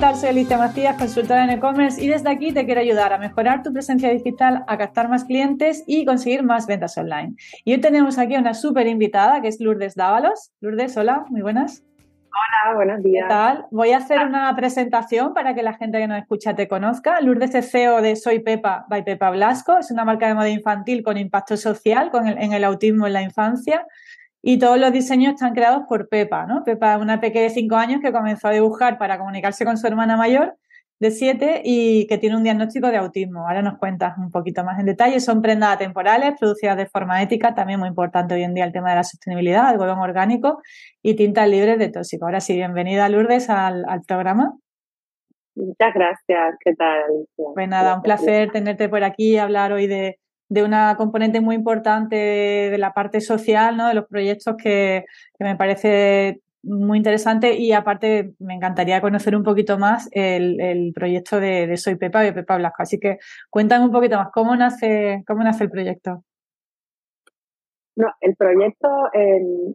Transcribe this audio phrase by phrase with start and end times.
[0.00, 0.20] Hola, ¿qué tal?
[0.20, 3.70] Soy Alicia Macías, consultora en e-commerce y desde aquí te quiero ayudar a mejorar tu
[3.70, 7.34] presencia digital, a captar más clientes y conseguir más ventas online.
[7.66, 10.52] Y hoy tenemos aquí a una súper invitada que es Lourdes Dávalos.
[10.62, 11.84] Lourdes, hola, muy buenas.
[12.30, 13.24] Hola, buenos días.
[13.24, 13.66] ¿Qué tal?
[13.70, 17.20] Voy a hacer una presentación para que la gente que nos escucha te conozca.
[17.20, 19.76] Lourdes es CEO de Soy Pepa by Pepa Blasco.
[19.76, 23.22] Es una marca de moda infantil con impacto social con en el autismo en la
[23.22, 23.86] infancia.
[24.42, 26.64] Y todos los diseños están creados por Pepa, ¿no?
[26.64, 29.86] Pepa es una pequeña de cinco años que comenzó a dibujar para comunicarse con su
[29.86, 30.56] hermana mayor
[30.98, 33.48] de siete y que tiene un diagnóstico de autismo.
[33.48, 35.18] Ahora nos cuentas un poquito más en detalle.
[35.20, 38.90] Son prendas temporales, producidas de forma ética, también muy importante hoy en día el tema
[38.90, 40.60] de la sostenibilidad, algodón orgánico
[41.02, 42.26] y tintas libres de tóxicos.
[42.26, 44.54] Ahora sí, bienvenida Lourdes al, al programa.
[45.54, 47.26] Muchas gracias, ¿qué tal?
[47.54, 50.18] Pues nada, un placer tenerte por aquí y hablar hoy de,
[50.50, 53.86] de una componente muy importante de, la parte social, ¿no?
[53.86, 55.04] de los proyectos que,
[55.38, 61.76] me parece muy interesante y aparte me encantaría conocer un poquito más el, proyecto de,
[61.76, 62.82] Soy Pepa de Pepa Blasco.
[62.82, 66.24] Así que cuéntame un poquito más, ¿cómo nace, cómo nace el proyecto?
[67.94, 68.88] No, el proyecto,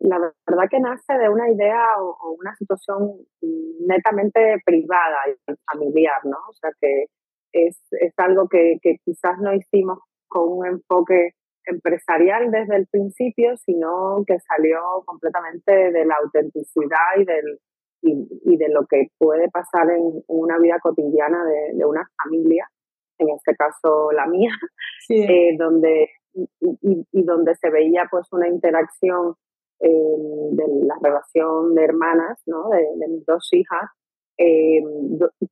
[0.01, 3.11] la verdad que nace de una idea o, una situación
[3.87, 6.37] netamente privada y familiar, ¿no?
[6.49, 7.05] O sea que
[7.53, 7.79] es,
[8.17, 11.31] algo que, que quizás no hicimos con un enfoque
[11.65, 17.59] empresarial desde el principio, sino que salió completamente de la autenticidad y, del,
[18.01, 22.69] y, de lo que puede pasar en, una vida cotidiana de, una familia,
[23.17, 24.51] en este caso la mía,
[25.09, 29.35] eh, donde, y, donde se veía pues una interacción
[29.79, 29.89] eh,
[30.51, 32.69] de la relación de hermanas, ¿no?
[32.69, 33.89] de, mis dos hijas,
[34.37, 34.83] eh,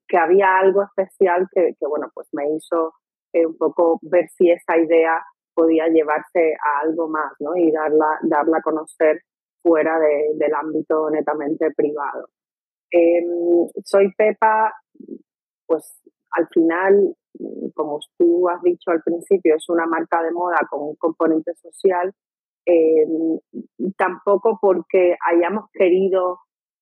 [0.08, 2.94] que había algo especial que, que, bueno, pues me hizo
[3.34, 7.56] un poco ver si esa idea podía llevarse a algo más ¿no?
[7.56, 9.22] y darla, darla a conocer
[9.62, 12.28] fuera del ámbito netamente privado.
[12.91, 14.74] Em, soy Pepa,
[15.66, 17.16] pues al final,
[17.74, 22.13] como tú has dicho al principio, es una marca de moda con un componente social,
[22.66, 23.40] em,
[23.97, 26.40] tampoco porque hayamos querido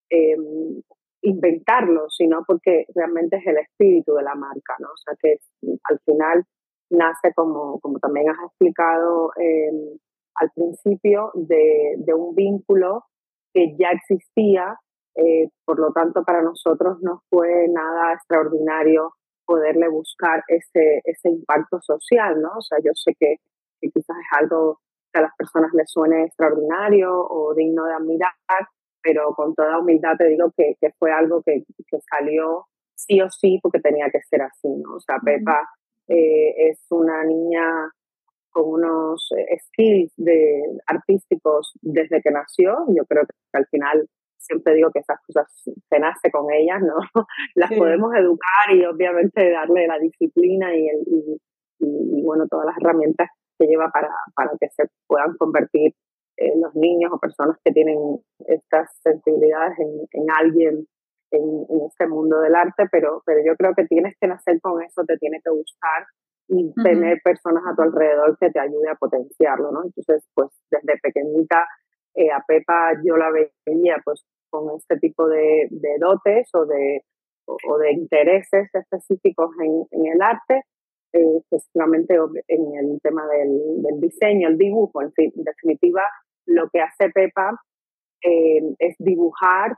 [0.09, 0.81] em,
[1.21, 4.87] inventarlo, sino porque realmente es el espíritu de la marca, ¿no?
[4.87, 5.37] O sea que
[5.89, 6.45] al final
[6.89, 9.97] nace como, como también has explicado em,
[10.35, 13.05] al principio, de, un vínculo
[13.53, 14.77] que ya existía,
[15.15, 19.13] eh, por lo tanto para nosotros no fue nada extraordinario
[19.45, 22.49] poderle buscar ese, ese impacto social, ¿no?
[22.57, 23.37] O sea, yo sé que,
[23.81, 24.79] que quizás es algo
[25.11, 28.33] que a las personas les suene extraordinario o digno de admirar,
[29.01, 33.29] pero con toda humildad te digo que, que fue algo que, que, salió sí o
[33.29, 34.95] sí porque tenía que ser así, ¿no?
[34.95, 35.69] O sea, Pepa
[36.07, 37.91] eh, es una niña
[38.51, 42.85] con unos eh, skills de, artísticos desde que nació.
[42.89, 44.07] Yo creo que al final
[44.37, 46.95] siempre digo que esas cosas se nace con ellas, ¿no?
[47.55, 51.37] Las podemos educar y obviamente darle la disciplina y, el, y,
[51.79, 55.93] y, bueno, todas las herramientas que lleva para, para que se puedan convertir
[56.41, 57.97] eh, los niños o personas que tienen
[58.47, 60.87] estas sensibilidades en, alguien
[61.29, 65.03] en, este mundo del arte, pero, pero yo creo que tienes que nacer con eso,
[65.05, 66.07] te tiene que gustar
[66.47, 69.83] y tener personas a tu alrededor que te ayude a potenciarlo, ¿no?
[69.83, 71.65] Entonces, pues desde pequeñita
[72.15, 75.69] eh, a Pepa yo la veía pues con este tipo de,
[75.99, 77.03] dotes o de,
[77.45, 80.63] o, de intereses específicos en, en el arte,
[81.13, 82.15] eh, específicamente
[82.47, 86.03] en el tema del, del, diseño, el dibujo, en, fin, en definitiva,
[86.45, 87.59] lo que hace Pepa
[88.23, 89.75] eh, es dibujar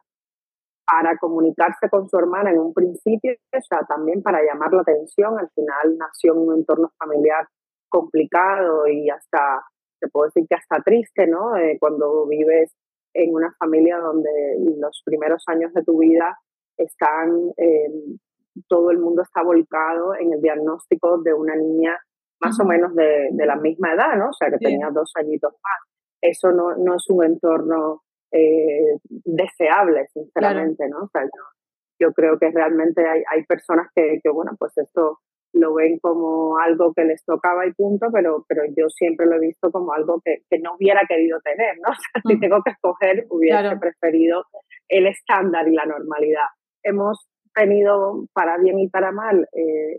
[0.86, 5.40] para comunicarse con su hermana en un principio, o sea, también para llamar la atención.
[5.40, 7.48] Al final nació en un entorno familiar
[7.90, 9.64] complicado y hasta,
[10.00, 11.56] se puede decir que hasta triste, ¿no?
[11.56, 12.74] Eh, cuando vives
[13.14, 14.30] en una familia donde
[14.78, 16.38] los primeros años de tu vida
[16.78, 17.88] están, eh,
[18.68, 21.98] todo el mundo está volcado en el diagnóstico de una niña
[22.42, 24.30] más o menos de, la misma edad, ¿no?
[24.30, 25.93] O sea, que tenía dos añitos más
[26.24, 31.04] eso no, no es un entorno eh, deseable, sinceramente, ¿no?
[31.04, 31.24] O sea,
[32.00, 35.20] yo, creo que realmente hay, hay personas que, que, bueno, pues esto
[35.54, 39.40] lo ven como algo que les tocaba y punto, pero, pero yo siempre lo he
[39.40, 41.90] visto como algo que, que no hubiera querido tener, ¿no?
[41.92, 44.46] O sea, si tengo que escoger, hubiera preferido
[44.88, 46.48] el estándar y la normalidad.
[46.84, 49.98] Hemos tenido, para bien y para mal, eh,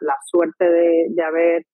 [0.00, 1.64] la, suerte de, de haber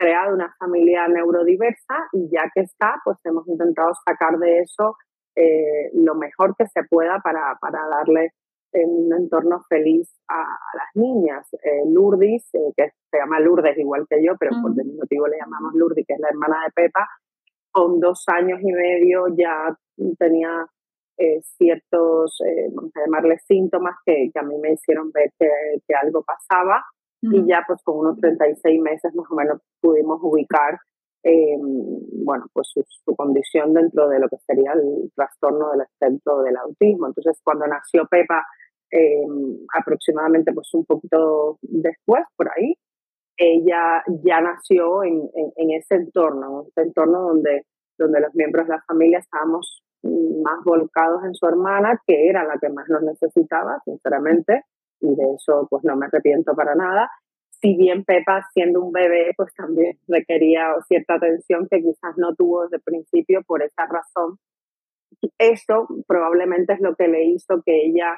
[0.00, 4.96] creado una familia neurodiversa y ya que está, pues hemos intentado sacar de eso
[5.36, 8.32] eh, lo mejor que se pueda para, para darle
[8.72, 10.42] un entorno feliz a,
[10.74, 11.46] las niñas.
[11.52, 15.38] Eh, Lourdes, eh, que se llama Lourdes igual que yo, pero por el motivo le
[15.38, 17.06] llamamos Lourdes, que es la hermana de Pepa,
[17.70, 19.76] con dos años y medio ya
[20.18, 20.66] tenía
[21.18, 25.48] eh, ciertos, eh, vamos a llamarles síntomas que, que, a mí me hicieron ver que,
[25.86, 26.82] que algo pasaba
[27.22, 30.78] y ya pues con unos 36 meses más o menos pudimos ubicar
[31.22, 36.40] eh, bueno, pues su, su, condición dentro de lo que sería el trastorno del espectro
[36.42, 37.08] del autismo.
[37.08, 38.42] Entonces, cuando nació Pepa,
[38.90, 39.26] eh,
[39.78, 42.74] aproximadamente pues un poquito después, por ahí,
[43.36, 47.66] ella ya nació en, en, en ese entorno, un entorno donde,
[47.98, 52.58] donde los miembros de la familia estábamos más volcados en su hermana, que era la
[52.58, 54.64] que más nos necesitaba, sinceramente,
[55.00, 57.10] y de eso pues no me arrepiento para nada,
[57.60, 62.62] si bien Pepa, siendo un bebé, pues también requería cierta atención que quizás no tuvo
[62.62, 64.38] desde el principio por esa razón.
[65.38, 68.16] Esto probablemente es lo que le hizo que ella,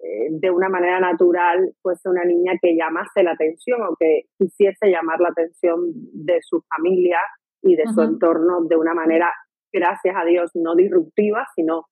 [0.00, 4.90] eh, de una manera natural, fuese una niña que llamase la atención o que quisiese
[4.90, 5.80] llamar la atención
[6.12, 7.18] de su familia
[7.62, 9.32] y de su entorno de una manera,
[9.72, 11.86] gracias a Dios, no disruptiva, sino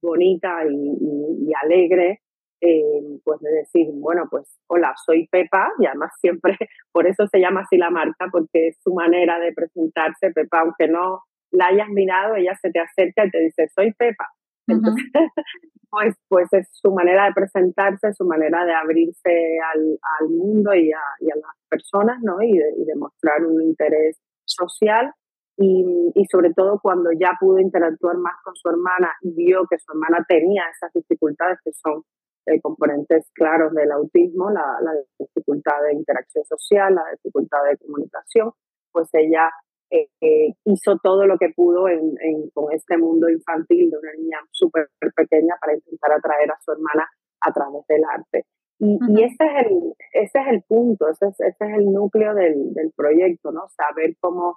[0.00, 2.20] bonita y alegre
[2.60, 6.56] eh, pues de decir, bueno, pues hola, soy Pepa y además siempre,
[6.92, 10.88] por eso se llama así la marca, porque es su manera de presentarse, Pepa, aunque
[10.88, 14.28] no la hayas mirado, ella se te acerca y te dice, soy Pepa.
[14.66, 15.04] Entonces,
[15.90, 20.92] pues, pues es su manera de presentarse, su manera de abrirse al, al mundo y
[20.92, 22.40] a, y a, las personas, ¿no?
[22.42, 25.12] Y de, y de mostrar un interés social
[25.56, 25.84] y,
[26.14, 29.92] y, sobre todo cuando ya pudo interactuar más con su hermana y vio que su
[29.92, 32.02] hermana tenía esas dificultades que son
[32.46, 38.52] eh, componentes claros del autismo, la, la, dificultad de interacción social, la dificultad de comunicación,
[38.92, 39.50] pues ella
[39.90, 44.12] eh, eh, hizo todo lo que pudo en, en, con este mundo infantil de una
[44.12, 47.08] niña súper pequeña para intentar atraer a su hermana
[47.40, 48.46] a través del arte.
[48.78, 49.18] Y, uh -huh.
[49.18, 52.72] y ese, es el, ese es el punto, ese es, ese es el núcleo del,
[52.72, 53.68] del proyecto, ¿no?
[53.68, 54.56] Saber cómo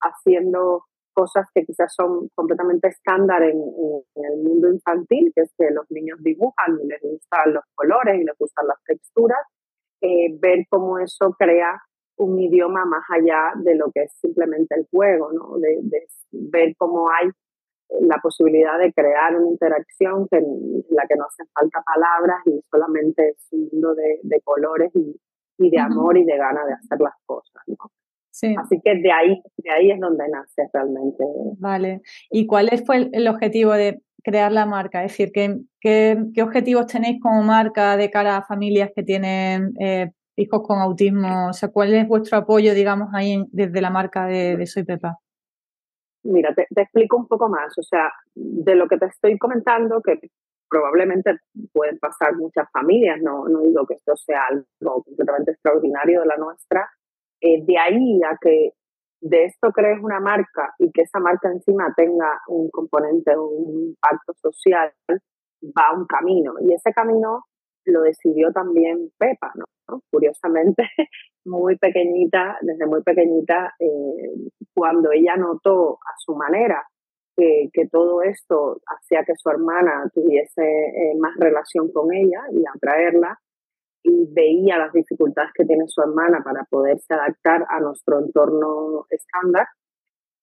[0.00, 0.84] haciendo
[1.16, 5.90] cosas que quizás son completamente estándar en, en, el mundo infantil, que es que los
[5.90, 9.40] niños dibujan y les gustan los colores y les gustan las texturas,
[10.02, 11.80] eh, ver cómo eso crea
[12.18, 15.58] un idioma más allá de lo que es simplemente el juego, ¿no?
[15.58, 17.30] de, de ver cómo hay
[18.00, 22.60] la posibilidad de crear una interacción que, en la que no hace falta palabras y
[22.70, 25.18] solamente es un mundo de, de colores y,
[25.58, 26.22] y de amor uh -huh.
[26.22, 27.62] y de ganas de hacer las cosas.
[27.66, 27.76] ¿no?
[28.36, 28.54] Sí.
[28.58, 31.24] Así que de ahí, de ahí es donde nace realmente.
[31.58, 32.02] Vale.
[32.30, 35.02] ¿Y cuál fue el, el objetivo de crear la marca?
[35.02, 39.72] Es decir, ¿qué, qué, qué objetivos tenéis como marca de cara a familias que tienen
[39.80, 41.48] eh, hijos con autismo?
[41.48, 44.84] O sea, ¿cuál es vuestro apoyo, digamos, ahí en, desde la marca de, de Soy
[44.84, 45.16] Pepa?
[46.24, 47.72] Mira, te, te, explico un poco más.
[47.78, 50.20] O sea, de lo que te estoy comentando, que
[50.68, 51.38] probablemente
[51.72, 56.36] pueden pasar muchas familias, no, no digo que esto sea algo completamente extraordinario de la
[56.36, 56.86] nuestra,
[57.40, 58.70] eh, de ahí a que
[59.20, 64.34] de esto crees una marca y que esa marca encima tenga un componente, un impacto
[64.34, 64.92] social,
[65.62, 66.54] va un camino.
[66.60, 67.44] Y ese camino
[67.86, 70.00] lo decidió también Pepa, ¿no?
[70.10, 70.82] Curiosamente,
[71.44, 76.86] muy pequeñita, desde muy pequeñita, eh, cuando ella notó a su manera
[77.36, 82.62] que, que, todo esto hacía que su hermana tuviese eh, más relación con ella y
[82.74, 83.38] atraerla,
[84.06, 89.66] y veía las dificultades que tiene su hermana para poderse adaptar a nuestro entorno estándar,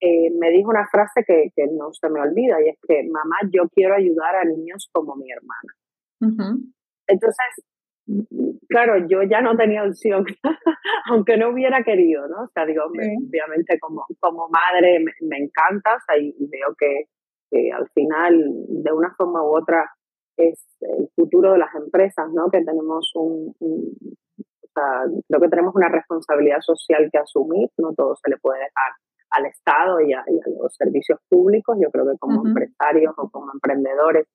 [0.02, 3.38] eh, me dijo una frase que, que, no se me olvida y es que, mamá,
[3.50, 5.74] yo quiero ayudar a niños como mi hermana.
[6.20, 6.74] Uh -huh.
[7.08, 7.64] Entonces,
[8.68, 10.26] claro, yo ya no tenía opción,
[11.10, 12.44] aunque no hubiera querido, ¿no?
[12.44, 13.00] O sea, digo, sí.
[13.30, 17.06] obviamente como, como madre me, me encanta, o sea, y, y veo que,
[17.50, 19.90] que al final, de una forma u otra,
[20.38, 22.50] es el futuro de las empresas, ¿no?
[22.50, 23.98] Que tenemos un, un
[24.63, 28.60] o sea, creo que tenemos una responsabilidad social que asumir, no todo se le puede
[28.60, 28.94] dejar
[29.32, 31.78] al Estado y a, y a los servicios públicos.
[31.80, 32.48] Yo creo que como uh -huh.
[32.50, 34.28] empresarios o como emprendedores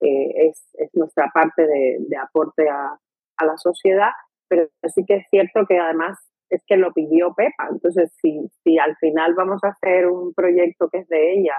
[0.00, 2.98] eh, es, es, nuestra parte de, de aporte a,
[3.36, 4.10] a, la sociedad,
[4.48, 6.18] pero sí que es cierto que además
[6.50, 7.68] es que lo pidió Pepa.
[7.70, 11.56] Entonces, si, si al final vamos a hacer un proyecto que es de ella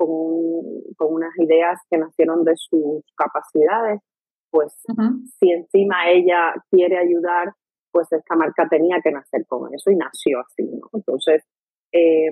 [0.00, 4.00] con, con unas ideas que nacieron de sus capacidades,
[4.50, 5.26] pues uh -huh.
[5.38, 7.52] si encima ella quiere ayudar,
[7.92, 10.88] pues esta marca tenía que nacer con eso y nació así, ¿no?
[10.94, 11.44] Entonces,
[11.92, 12.30] eh,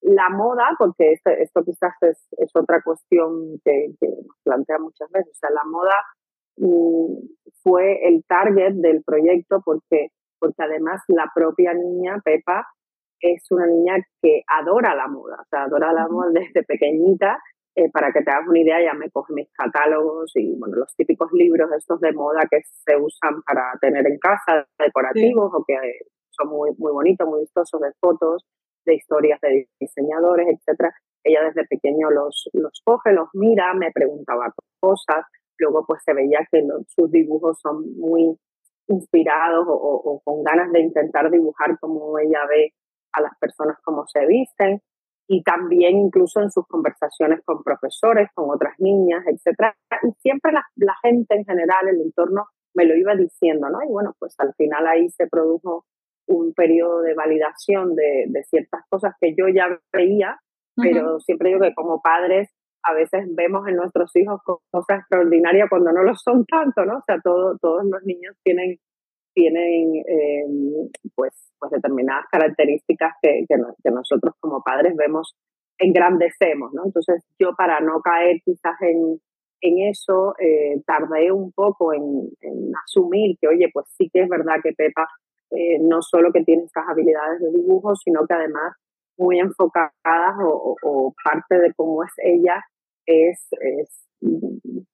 [0.00, 5.08] la moda, porque esto, esto quizás es, es, otra cuestión que, que, nos plantea muchas
[5.12, 5.94] veces, o sea, la moda
[6.56, 7.18] mm,
[7.62, 10.08] fue el target del proyecto porque,
[10.40, 12.66] porque además la propia niña, Pepa,
[13.22, 17.38] es una niña que adora la moda, o sea, adora la moda desde pequeñita.
[17.74, 20.94] Eh, para que te hagas una idea, ya me coge mis catálogos y bueno, los
[20.94, 25.56] típicos libros estos de moda que se usan para tener en casa, decorativos sí.
[25.56, 25.74] o que
[26.28, 28.44] son muy, muy bonitos, muy vistosos, de fotos,
[28.84, 30.92] de historias de diseñadores, etcétera.
[31.24, 35.24] ella desde pequeño los, los coge, los mira, me preguntaba cosas,
[35.58, 38.36] luego pues se veía que sus dibujos son muy
[38.88, 42.74] inspirados o, con ganas de intentar dibujar como ella ve
[43.12, 44.80] a las personas como se visten
[45.28, 49.74] y también incluso en sus conversaciones con profesores, con otras niñas, etcétera.
[50.02, 53.78] Y siempre la, la, gente en general, el entorno, me lo iba diciendo, ¿no?
[53.82, 55.84] Y bueno, pues al final ahí se produjo
[56.26, 60.38] un periodo de validación de, de ciertas cosas que yo ya veía,
[60.76, 62.50] pero siempre digo que como padres
[62.82, 66.98] a veces vemos en nuestros hijos cosas extraordinarias cuando no lo son tanto, ¿no?
[66.98, 68.78] O sea, todo, todos los niños tienen,
[69.34, 70.44] tienen eh,
[71.14, 75.36] pues, pues determinadas características que, que, nosotros como padres vemos,
[75.78, 76.84] engrandecemos, ¿no?
[76.84, 79.20] Entonces yo para no caer quizás en,
[79.60, 82.30] en eso, eh, tardé un poco en,
[82.84, 85.06] asumir que, oye, pues sí que es verdad que Pepa
[85.50, 88.74] eh, no solo que tiene estas habilidades de dibujo, sino que además
[89.18, 89.92] muy enfocadas
[90.42, 92.64] o, parte de cómo es ella
[93.06, 93.48] es,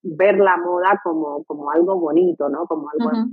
[0.03, 2.67] ver la moda como, como algo bonito, ¿no?
[2.67, 3.29] Como algo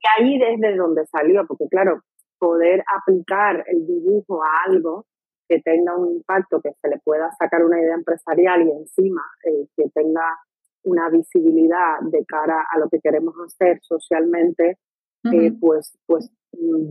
[0.00, 2.02] Y ahí desde donde salió, porque claro,
[2.38, 5.06] poder aplicar el dibujo a algo
[5.48, 9.66] que tenga un impacto, que se le pueda sacar una idea empresarial y encima eh,
[9.76, 10.22] que tenga
[10.84, 14.78] una visibilidad de cara a lo que queremos hacer socialmente,
[15.32, 16.30] eh, pues, pues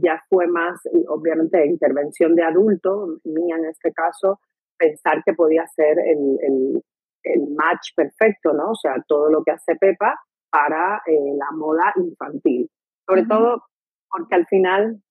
[0.04, 4.40] ya fue más, obviamente, intervención de adulto, mía en este caso,
[4.78, 6.84] pensar que podía ser el, el,
[7.24, 8.72] el match perfecto, ¿no?
[8.72, 12.70] O sea, todo lo que hace Pepa para eh, la moda infantil.
[13.08, 13.64] Sobre todo
[14.10, 15.02] porque al final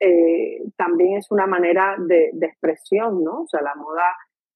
[0.00, 3.42] eh, también es una manera de, de, expresión, ¿no?
[3.42, 4.04] O sea, la moda,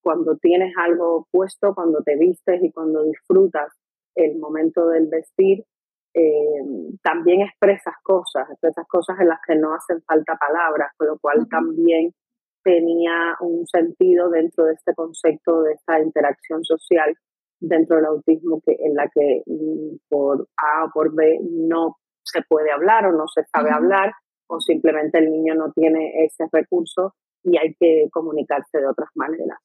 [0.03, 3.73] cuando tienes algo puesto, cuando te vistes y cuando disfrutas
[4.15, 5.65] el momento del vestir,
[6.13, 6.63] eh,
[7.03, 11.47] también expresas cosas, expresas cosas en las que no hacen falta palabras, con lo cual
[11.49, 12.13] también
[12.65, 17.15] tenía un sentido dentro de este concepto de esta interacción social
[17.61, 22.43] dentro del autismo que en la que mm, por A o por B no se
[22.43, 24.13] puede hablar o no se sabe hablar
[24.49, 29.59] o simplemente el niño no tiene ese recurso y hay que comunicarse de otras maneras.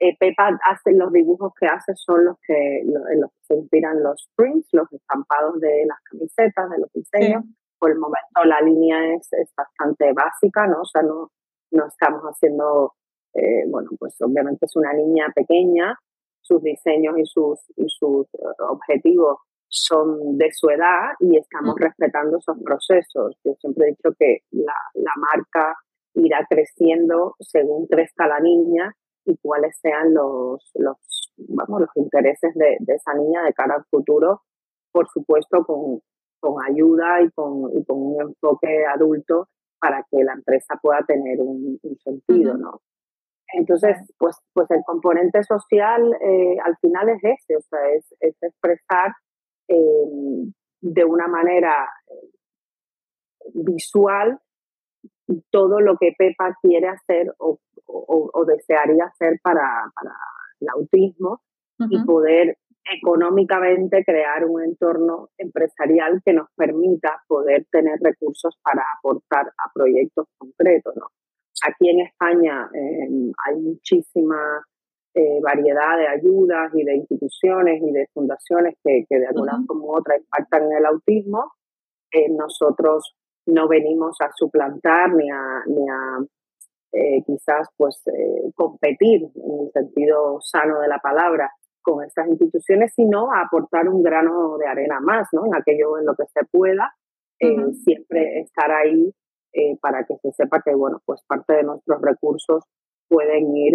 [0.00, 4.30] Eh, Pepa hace los dibujos que hace son los que, los, que se inspiran los
[4.34, 7.44] prints, los estampados de las camisetas, de los diseños.
[7.78, 10.80] Por el momento la línea es, es, bastante básica, ¿no?
[10.80, 11.30] O sea, no,
[11.70, 12.94] no estamos haciendo,
[13.34, 15.98] eh, bueno, pues obviamente es una niña pequeña,
[16.40, 19.38] sus diseños y sus, y sus eh, objetivos
[19.70, 23.36] son de su edad y estamos respetando esos procesos.
[23.44, 25.76] Yo siempre he dicho que la, la marca
[26.14, 32.76] irá creciendo según crezca la niña y cuáles sean los, los, vamos, los intereses de,
[32.80, 34.42] de esa niña de cara al futuro,
[34.92, 36.00] por supuesto con,
[36.40, 39.48] con ayuda y con, y con un enfoque adulto
[39.78, 42.80] para que la empresa pueda tener un, sentido, ¿no?
[43.52, 48.36] Entonces, pues, pues el componente social eh, al final es ese, o sea, es, es
[48.42, 49.12] expresar
[49.70, 52.30] eh, de una manera eh,
[53.54, 54.38] visual
[55.50, 59.62] todo lo que Pepa quiere hacer o, o, desearía hacer para,
[59.94, 60.14] para
[60.60, 61.40] el autismo
[61.88, 69.46] y poder económicamente crear un entorno empresarial que nos permita poder tener recursos para aportar
[69.46, 70.94] a proyectos concretos.
[70.96, 71.06] ¿no?
[71.66, 74.62] Aquí en España em, hay muchísima
[75.14, 79.84] eh, variedad de ayudas y de instituciones y de fundaciones que, que de alguna forma
[79.84, 81.52] u otra impactan en el autismo.
[82.12, 83.14] Eh, nosotros
[83.46, 86.18] no venimos a suplantar ni a, ni a
[86.92, 91.50] eh, quizás pues eh, competir en el sentido sano de la palabra
[91.82, 95.46] con estas instituciones, sino a aportar un grano de arena más, ¿no?
[95.46, 96.92] En aquello en lo que se pueda,
[97.38, 99.12] eh, siempre estar ahí
[99.80, 102.64] para que se sepa que, bueno, pues parte de nuestros recursos
[103.10, 103.74] pueden ir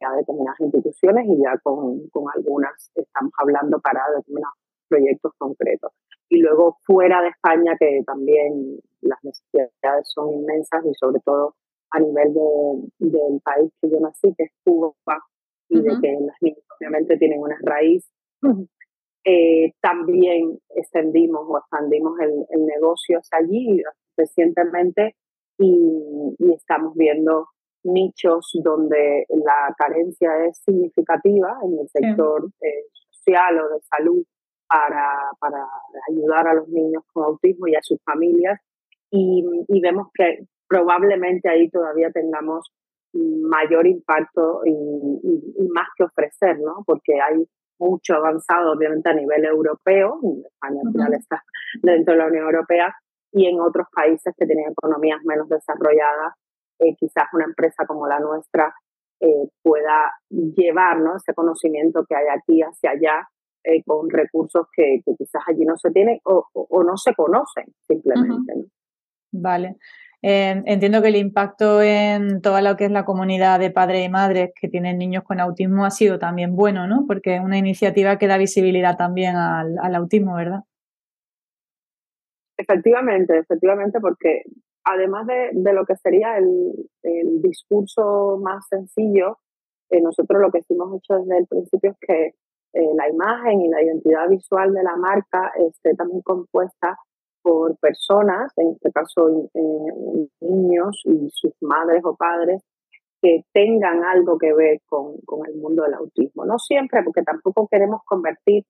[0.00, 4.54] a determinadas instituciones y ya con, con algunas estamos hablando para determinados
[4.86, 5.92] proyectos concretos.
[6.28, 11.54] Y luego fuera de España, que también las necesidades son inmensas y sobre todo
[11.90, 14.94] a nivel de, del país que yo nací, que es Cuba,
[15.68, 18.06] y de que las niñas obviamente tienen una raíz.
[19.24, 23.82] Eh, también extendimos o expandimos el, el negocio hacia allí
[24.16, 25.16] recientemente
[25.58, 27.48] y, y, estamos viendo
[27.86, 34.24] nichos donde la carencia es significativa en el sector eh, social o de salud
[34.68, 35.66] para, para
[36.10, 38.60] ayudar a los niños con autismo y a sus familias.
[39.10, 42.70] Y, y vemos que probablemente ahí todavía tengamos
[43.12, 46.82] mayor impacto y, y, más que ofrecer, ¿no?
[46.84, 47.46] Porque hay
[47.78, 51.42] mucho avanzado, obviamente, a nivel europeo, España al final está
[51.82, 52.94] dentro de la Unión Europea,
[53.32, 56.34] y en otros países que tienen economías menos desarrolladas,
[56.78, 58.74] eh, quizás una empresa como la nuestra
[59.20, 61.16] eh, pueda llevar ¿no?
[61.16, 63.28] ese conocimiento que hay aquí hacia allá
[63.64, 66.46] eh, con recursos que, quizás allí no se tienen o,
[66.84, 68.52] no se conocen simplemente.
[69.32, 69.76] Vale.
[70.22, 74.50] entiendo que el impacto en toda lo que es la comunidad de padres y madres
[74.58, 77.04] que tienen niños con autismo ha sido también bueno, ¿no?
[77.06, 80.60] Porque es una iniciativa que da visibilidad también al, al autismo, ¿verdad?
[82.58, 84.42] Efectivamente, efectivamente, porque
[84.86, 89.38] además de, de lo que sería el, el discurso más sencillo,
[89.90, 92.34] eh, nosotros lo que sí hemos hecho desde el principio es que
[92.72, 96.98] eh, la imagen y la identidad visual de la marca esté también compuesta
[97.42, 102.62] por personas, en este caso eh, niños y sus madres o padres,
[103.22, 106.44] que tengan algo que ver con, con, el mundo del autismo.
[106.44, 108.64] No siempre, porque tampoco queremos convertir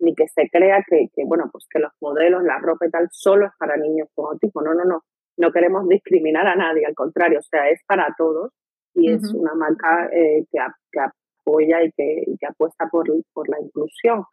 [0.00, 3.08] ni que se crea que, que, bueno, pues que los modelos, la ropa y tal,
[3.12, 4.62] solo es para niños con autismo.
[4.62, 5.04] No, no, no
[5.36, 8.52] no queremos discriminar a nadie, al contrario, o sea, es para todos
[8.94, 10.58] y es una marca eh, que,
[11.00, 14.24] apoya y que, apuesta por, por la inclusión.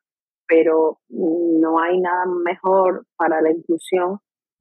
[0.48, 4.18] Pero no hay nada mejor para la inclusión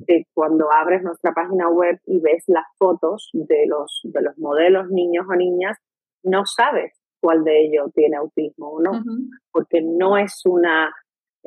[0.07, 4.89] que cuando abres nuestra página web y ves las fotos de los, de los modelos
[4.91, 5.77] niños o niñas,
[6.23, 9.03] no sabes cuál de ellos tiene autismo o no,
[9.51, 10.93] porque no es una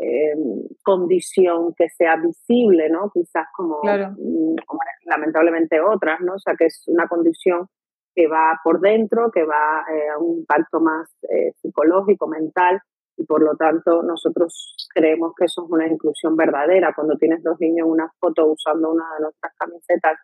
[0.03, 0.34] eh,
[0.84, 3.12] condición que sea visible, ¿no?
[3.13, 4.55] Quizás como, mm,
[5.05, 6.34] lamentablemente otras, ¿no?
[6.34, 7.67] O sea, que es una condición
[8.15, 12.81] que va por dentro, que va eh, a un impacto más eh, psicológico, mental,
[13.15, 16.93] y por lo tanto nosotros creemos que eso es una inclusión verdadera.
[16.96, 20.17] Cuando tienes dos niños en una foto usando una de nuestras camisetas,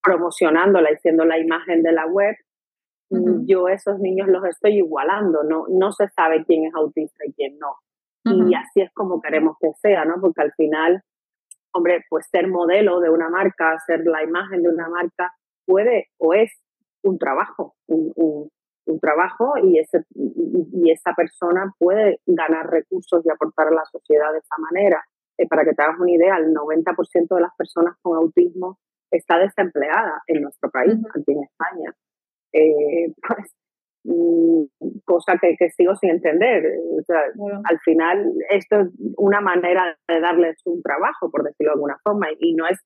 [0.00, 2.36] promocionándola y siendo la imagen de la web,
[3.46, 7.58] yo esos niños los estoy igualando, no, no se sabe quién es autista y quién
[7.58, 7.76] no.
[8.24, 10.20] Y así es como queremos que sea, ¿no?
[10.20, 11.02] Porque al final,
[11.72, 15.32] hombre, pues ser modelo de una marca, ser la imagen de una marca,
[15.66, 16.52] puede o es
[17.02, 18.12] un trabajo, un,
[18.86, 24.32] un, trabajo y, ese, y, esa persona puede ganar recursos y aportar a la sociedad
[24.32, 25.04] de esa manera.
[25.38, 28.78] Eh, para que te hagas una idea, el 90% de las personas con autismo
[29.10, 31.94] está desempleada en nuestro país, aquí en España.
[32.52, 33.52] Eh, pues
[35.04, 36.64] cosa que, que, sigo sin entender.
[37.64, 42.28] Al final, esto es una manera de darles un trabajo, por decirlo de alguna forma,
[42.38, 42.78] y no es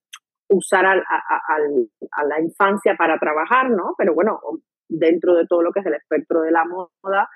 [0.49, 3.95] usar a, a, la infancia para trabajar, ¿no?
[3.99, 4.41] Pero bueno,
[4.89, 7.29] dentro de todo lo que es el espectro de la moda,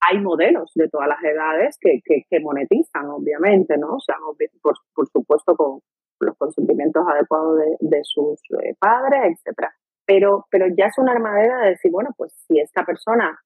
[0.00, 3.94] hay modelos de todas las edades que, que, monetizan, obviamente, ¿no?
[3.94, 4.16] O sea,
[4.62, 5.80] por, por supuesto, con
[6.20, 9.72] los consentimientos adecuados de, de sus eh, padres, etcétera
[10.10, 13.38] pero, pero ya es una manera de decir, bueno, pues si esta persona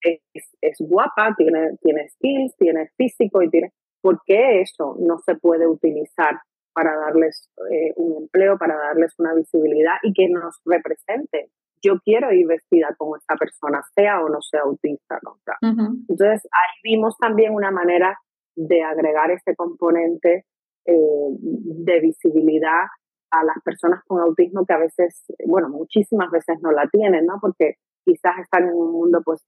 [0.00, 0.20] es,
[0.60, 5.66] es guapa, tiene, tiene skills, tiene físico y tiene, ¿por qué eso no se puede
[5.66, 6.38] utilizar
[6.72, 11.50] para darles eh, un empleo, para darles una visibilidad y que nos represente?
[11.82, 15.18] Yo quiero ir vestida como esta persona, sea o no sea autista.
[15.24, 15.40] ¿no?
[16.08, 18.16] Entonces, ahí vimos también una manera
[18.54, 20.44] de agregar ese componente
[20.86, 22.86] eh, de visibilidad
[23.32, 27.38] a las personas con autismo que a veces, bueno, muchísimas veces no la tienen, ¿no?
[27.40, 29.44] Porque quizás están en un mundo pues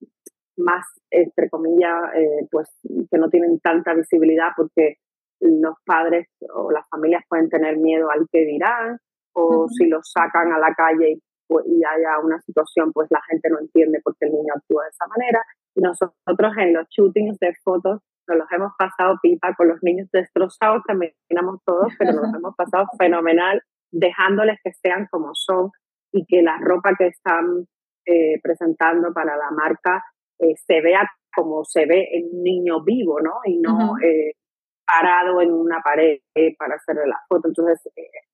[0.57, 4.97] más, entre comillas, eh, pues que no tienen tanta visibilidad porque
[5.41, 8.99] los padres o las familias pueden tener miedo al que dirán
[9.35, 13.21] o si los sacan a la calle y, pues, y haya una situación, pues la
[13.29, 15.43] gente no entiende por qué el niño actúa de esa manera.
[15.75, 20.09] Y nosotros en los shootings de fotos nos los hemos pasado pipa con los niños
[20.13, 23.61] destrozados, terminamos todos, pero nos hemos pasado fenomenal
[23.95, 25.71] dejándoles que sean como son
[26.13, 27.67] y que la ropa que están
[28.07, 30.03] eh, presentando para la marca
[30.39, 33.33] eh, se vea como se ve en un niño vivo, ¿no?
[33.45, 34.35] Y no eh,
[34.87, 36.19] parado en una pared
[36.59, 37.49] para hacerle la foto.
[37.49, 37.81] Entonces,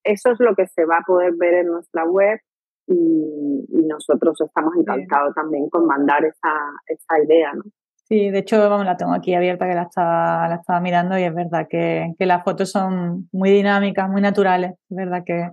[0.05, 2.41] eso es lo que se va a poder ver en nuestra web
[2.87, 6.55] y, nosotros estamos encantados también con mandar esa,
[6.87, 7.65] esa idea, ¿no?
[8.11, 11.23] Sí, de hecho, vamos, la tengo aquí abierta que la estaba, la estaba mirando y
[11.23, 14.73] es verdad que, que las fotos son muy dinámicas, muy naturales.
[14.73, 15.49] Es verdad que,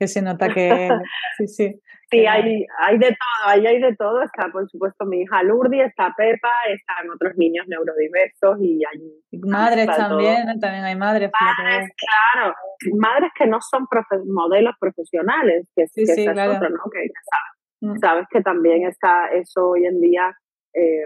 [0.00, 0.88] que se nota que
[1.38, 1.80] sí, sí.
[2.10, 4.22] Sí, hay, hay de todo, ahí hay de todo.
[4.24, 9.40] Está, por supuesto, mi hija Lourdes, está Pepa, están otros niños neurodiversos y hay...
[9.42, 11.30] Madres también, también hay madres.
[11.40, 12.54] Madres, claro.
[12.96, 13.86] Madres que no son
[14.26, 16.56] modelos profesionales, que, sí, sí, claro.
[16.56, 16.82] otro, ¿no?
[16.92, 17.98] Que, sabes, mm.
[18.00, 20.36] sabes que también está eso hoy en día
[20.74, 21.04] eh,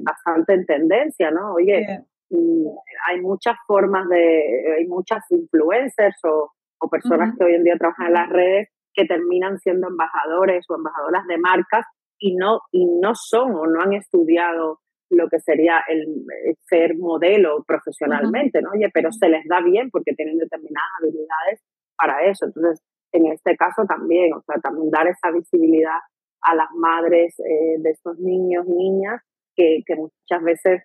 [0.00, 1.54] bastante en tendencia, ¿no?
[1.54, 1.86] Oye,
[2.30, 2.66] mm,
[3.08, 8.08] hay muchas formas de, hay muchas influencers o, o personas que hoy en día trabajan
[8.08, 11.86] en las redes que terminan siendo embajadores o embajadoras de marcas
[12.18, 16.24] y no, y no son o no han estudiado lo que sería el,
[16.64, 18.70] ser modelo profesionalmente, ¿no?
[18.70, 21.62] Oye, pero se les da bien porque tienen determinadas habilidades
[21.96, 22.46] para eso.
[22.46, 25.98] Entonces, en este caso también, o sea, también dar esa visibilidad
[26.42, 29.22] a las madres eh, de estos niños y niñas
[29.54, 30.82] que, que muchas veces,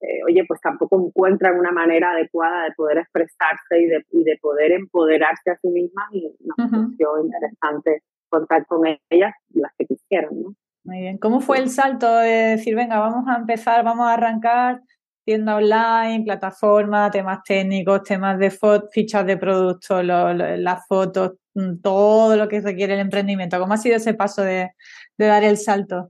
[0.00, 4.38] eh, oye, pues tampoco encuentran una manera adecuada de poder expresarse y de, y de
[4.40, 10.30] poder empoderarse a sí mismas y nos pareció interesante contar con ellas, las que quisieran,
[10.42, 10.54] ¿no?
[10.84, 11.18] Muy bien.
[11.18, 14.80] ¿Cómo fue el salto de decir, venga, vamos a empezar, vamos a arrancar
[15.28, 18.50] tienda online, plataforma, temas técnicos, temas de
[18.90, 23.58] fichas de productos, las fotos, mm, todo lo que requiere el emprendimiento?
[23.58, 24.70] ¿Cómo ha sido ese paso de,
[25.18, 26.08] dar el salto?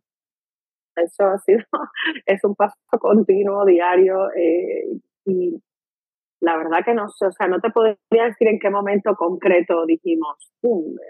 [0.94, 1.58] Eso ha sido,
[2.26, 4.84] es un paso continuo, diario, eh,
[5.24, 5.60] y
[6.38, 9.84] la verdad que no sé, o sea, no te podría decir en qué momento concreto
[9.84, 10.52] dijimos,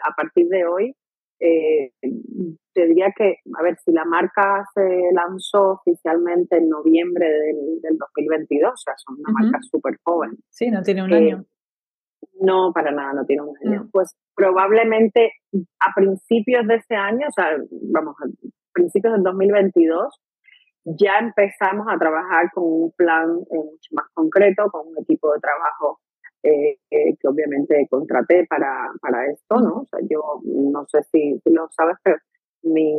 [0.09, 0.97] a partir de hoy
[1.40, 1.92] eh,
[2.72, 8.72] te diría que, a ver, si la marca se lanzó oficialmente en noviembre del, 2022,
[8.72, 10.38] o sea, son una marca súper joven.
[10.51, 11.44] Sí, no tiene un año.
[12.40, 13.88] No, para nada, no tiene un año.
[13.92, 15.33] Pues probablemente
[15.81, 17.57] a principios de ese año, o sea,
[17.92, 18.27] vamos, a
[18.72, 20.20] principios del 2022,
[20.85, 25.40] ya empezamos a trabajar con un plan eh, mucho más concreto, con un equipo de
[25.40, 26.01] trabajo
[26.42, 29.81] eh, eh, que obviamente contraté para, para esto, ¿no?
[29.81, 32.16] O sea, yo no sé si, lo sabes, pero
[32.62, 32.94] mi,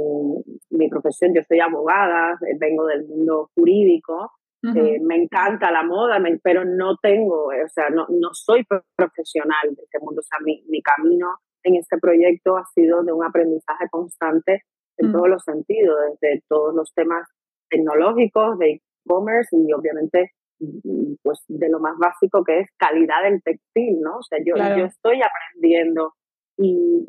[0.72, 6.66] mi, profesión, yo soy abogada, eh, vengo del mundo jurídico, me encanta la moda, pero
[6.66, 8.66] no tengo, o sea, no, no soy
[8.98, 13.14] profesional de este mundo, o sea, mi, mi camino en este proyecto ha sido de
[13.14, 14.64] un aprendizaje constante
[14.98, 17.26] en todos los sentidos, desde todos los temas
[17.70, 20.32] tecnológicos, de e-commerce y obviamente
[21.24, 24.18] pues de lo más básico que es calidad del textil, ¿no?
[24.18, 26.14] O sea, yo, yo estoy aprendiendo
[26.58, 27.06] y,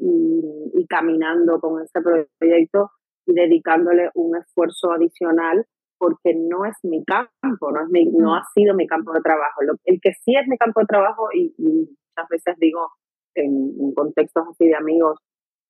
[0.75, 2.91] y, caminando con este proyecto
[3.27, 5.67] y dedicándole un esfuerzo adicional
[5.99, 9.63] porque no es mi campo, no, es mi, no ha sido mi campo de trabajo.
[9.63, 12.89] Lo, el que sí es mi campo de trabajo, y, muchas veces digo
[13.35, 15.19] en, contextos así de amigos,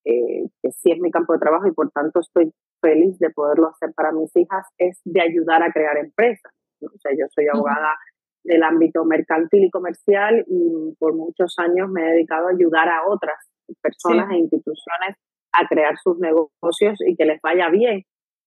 [0.05, 3.69] eh, que sí es mi campo de trabajo y por tanto estoy feliz de poderlo
[3.69, 6.51] hacer para mis hijas, es de ayudar a crear empresas.
[6.87, 7.95] O sea, yo soy abogada
[8.43, 13.07] del ámbito mercantil y comercial y por muchos años me he dedicado a ayudar a
[13.07, 13.37] otras
[13.81, 15.15] personas e instituciones
[15.53, 18.03] a crear sus negocios y que les vaya bien.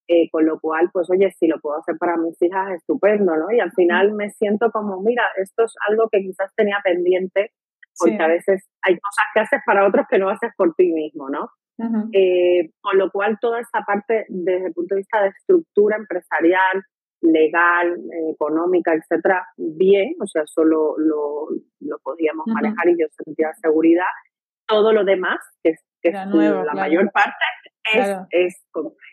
[0.07, 3.51] Eh, con lo cual, pues oye, si lo puedo hacer para mis hijas, estupendo, ¿no?
[3.51, 7.53] Y al final me siento como, mira, esto es algo que quizás tenía pendiente,
[7.99, 11.31] porque a veces hay cosas que haces para otros que no haces por ti mismo,
[11.31, 11.49] ¿no?
[12.13, 16.83] Eh, con lo cual, toda esa parte desde el punto de vista de estructura empresarial,
[17.25, 21.49] legal, eh, económica, etcétera, bien, o sea, solo lo,
[21.81, 24.13] lo podíamos manejar y yo sentía seguridad.
[24.67, 27.45] Todo lo demás, que es, que es la mayor parte,
[27.93, 28.65] es, es,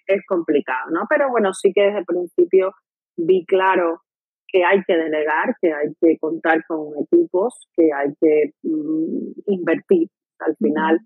[0.08, 1.06] es, complicado, ¿no?
[1.10, 2.74] Pero bueno, sí que desde el principio
[3.18, 4.02] vi claro
[4.48, 10.10] que hay que delegar, que hay que contar con equipos, que hay que mm, invertir.
[10.40, 11.00] Al final,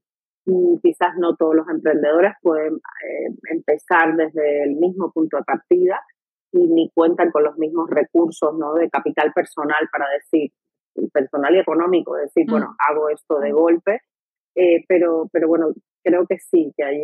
[0.45, 5.99] mm, quizás no todos los emprendedores pueden eh, empezar desde el mismo punto de partida
[6.51, 8.73] ni cuentan con los mismos recursos ¿no?
[8.73, 10.51] de capital personal para decir,
[11.11, 12.75] personal y económico, decir, bueno, mm.
[12.89, 14.01] hago esto de golpe,
[14.55, 17.01] eh, pero, pero bueno, creo que sí, que, hay,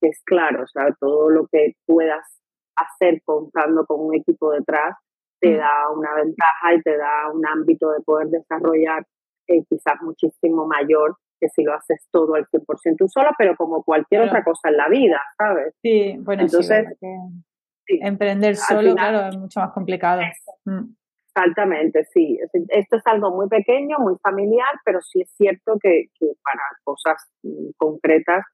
[0.00, 2.42] que es claro, o sea, todo lo que puedas
[2.76, 4.96] hacer contando con un equipo detrás
[5.40, 5.58] te mm.
[5.58, 9.06] da una ventaja y te da un ámbito de poder desarrollar
[9.48, 13.82] eh, quizás muchísimo mayor que si lo haces todo al 100% tú sola, pero como
[13.82, 15.74] cualquier otra cosa en la vida, ¿sabes?
[15.82, 16.86] Sí, bueno, entonces...
[17.86, 20.22] Emprender solo, claro, es mucho más complicado.
[20.64, 20.94] Mm.
[21.34, 22.38] Exactamente, sí.
[22.68, 26.08] Esto es algo muy pequeño, muy familiar, pero sí es cierto que,
[26.44, 28.44] para cosas mm, concretas,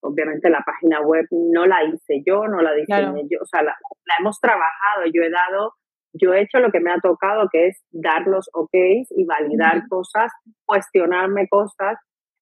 [0.00, 3.76] obviamente la página web no la hice yo, no la diseñé yo, o sea, la,
[4.18, 5.74] hemos trabajado, yo he dado,
[6.14, 9.86] yo he hecho lo que me ha tocado, que es dar los OKs y validar
[9.88, 10.32] cosas,
[10.64, 11.98] cuestionarme cosas,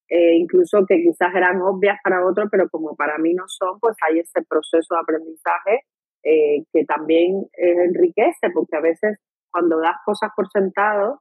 [0.09, 3.97] eh, incluso que quizás eran obvias para otros, pero como para mí no son, pues
[4.09, 5.81] hay ese proceso de aprendizaje
[6.23, 9.19] eh, que también enriquece, porque a veces
[9.51, 11.21] cuando das cosas por sentado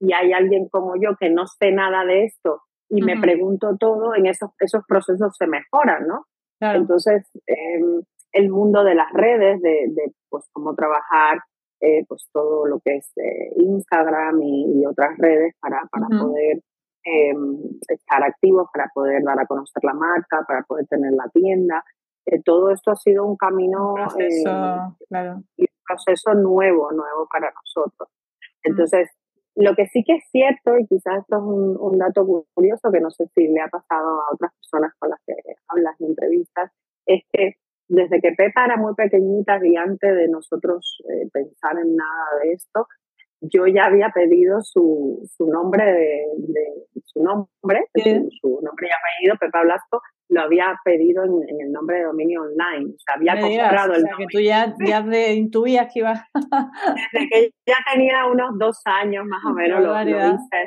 [0.00, 4.16] y hay alguien como yo que no sé nada de esto y me pregunto todo,
[4.16, 6.26] en esos, esos procesos se mejoran, ¿no?
[6.60, 11.38] Entonces, em, el mundo de las redes, de, de pues cómo trabajar
[11.80, 16.60] eh, pues todo lo que es eh, Instagram y, otras redes para, para poder
[17.04, 17.58] em,
[17.88, 21.82] estar activos, para poder dar a conocer la marca, para poder tener la tienda
[22.44, 24.50] todo esto ha sido un camino proceso,
[25.10, 28.08] eh, y un proceso nuevo, nuevo para nosotros.
[28.08, 28.70] Mm.
[28.70, 29.10] Entonces,
[29.56, 33.10] lo que sí que es cierto, y quizás esto es un, dato curioso que no
[33.10, 35.34] sé si le ha pasado a otras personas con las que
[35.68, 36.70] hablas en entrevistas,
[37.06, 37.56] es que
[37.88, 42.52] desde que Pepa era muy pequeñita y antes de nosotros eh, pensar en nada de
[42.52, 42.86] esto,
[43.40, 46.26] yo ya había pedido su, su nombre de,
[47.04, 52.04] su nombre, su, nombre y apellido, Pepa Blasco, lo había pedido en, el nombre de
[52.04, 52.92] dominio online.
[52.94, 56.14] O sea, había comprado el o sea, que tú ya, ya de, intuías que iba.
[57.12, 60.66] Desde que ya tenía unos dos años más o menos lo, hice.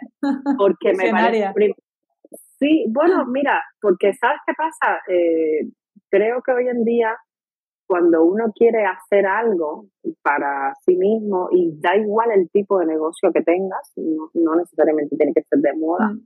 [0.58, 1.76] Porque me parece.
[2.60, 5.02] Sí, bueno, mira, porque ¿sabes qué pasa?
[5.08, 5.69] Eh,
[6.10, 7.17] creo que hoy en día
[7.86, 9.86] cuando uno quiere hacer algo
[10.21, 15.34] para sí mismo y da igual el tipo de negocio que tengas, no, necesariamente tiene
[15.34, 16.26] que ser de moda, mm.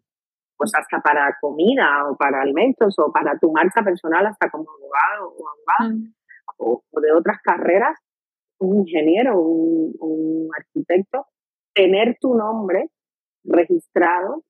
[0.57, 5.33] Pues hasta para comida o para alimentos o para tu marcha personal, hasta como abogado
[5.37, 6.13] o abogado mm.
[6.57, 7.97] o, de otras carreras,
[8.59, 11.27] un ingeniero, un, un arquitecto,
[11.73, 12.89] tener tu nombre
[13.43, 14.43] registrado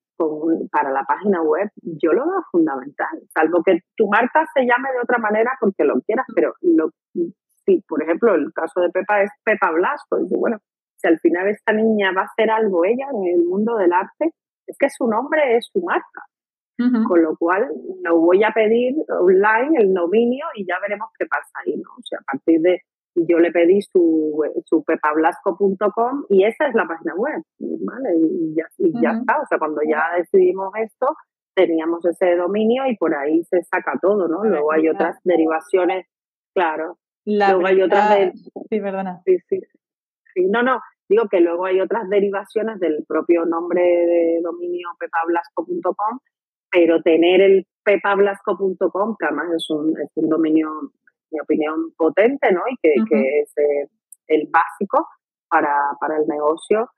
[0.72, 5.00] para la página web, yo lo veo fundamental, salvo que tu marca se llame de
[5.04, 9.32] otra manera porque lo quieras, pero lo, si, por ejemplo, el caso de Pepa es
[9.44, 10.58] Pepa Blasco, y bueno,
[10.96, 14.34] si al final esta niña va a hacer algo ella en el mundo del arte,
[14.68, 16.24] es que su nombre es su marca.
[17.08, 17.68] Con lo cual,
[18.04, 21.90] lo voy a pedir online, el dominio, y ya veremos qué pasa ahí, ¿no?
[21.90, 22.82] O sea, a partir de,
[23.16, 28.10] y yo le pedí su, su pepablasco.com y esa es la página web, ¿vale?
[28.16, 28.66] Y ya,
[29.02, 31.08] ya está, o sea, cuando ya decidimos esto,
[31.56, 34.44] teníamos ese dominio y por ahí se saca todo, ¿no?
[34.44, 36.06] Luego hay otras derivaciones,
[36.54, 37.00] claro.
[37.26, 38.34] luego hay otras...
[38.70, 39.20] Sí, perdona.
[39.26, 39.60] Sí, sí,
[40.36, 40.46] sí.
[40.46, 46.20] No, no, digo que luego hay otras derivaciones del propio nombre de dominio pepablasco.com,
[46.70, 50.92] pero tener el pepablasco.com, que además es un, es un dominio
[51.32, 52.62] mi opinión, potente, ¿no?
[52.70, 53.90] Y que, que es eh,
[54.28, 55.08] el básico
[55.50, 56.90] para, para el negocio,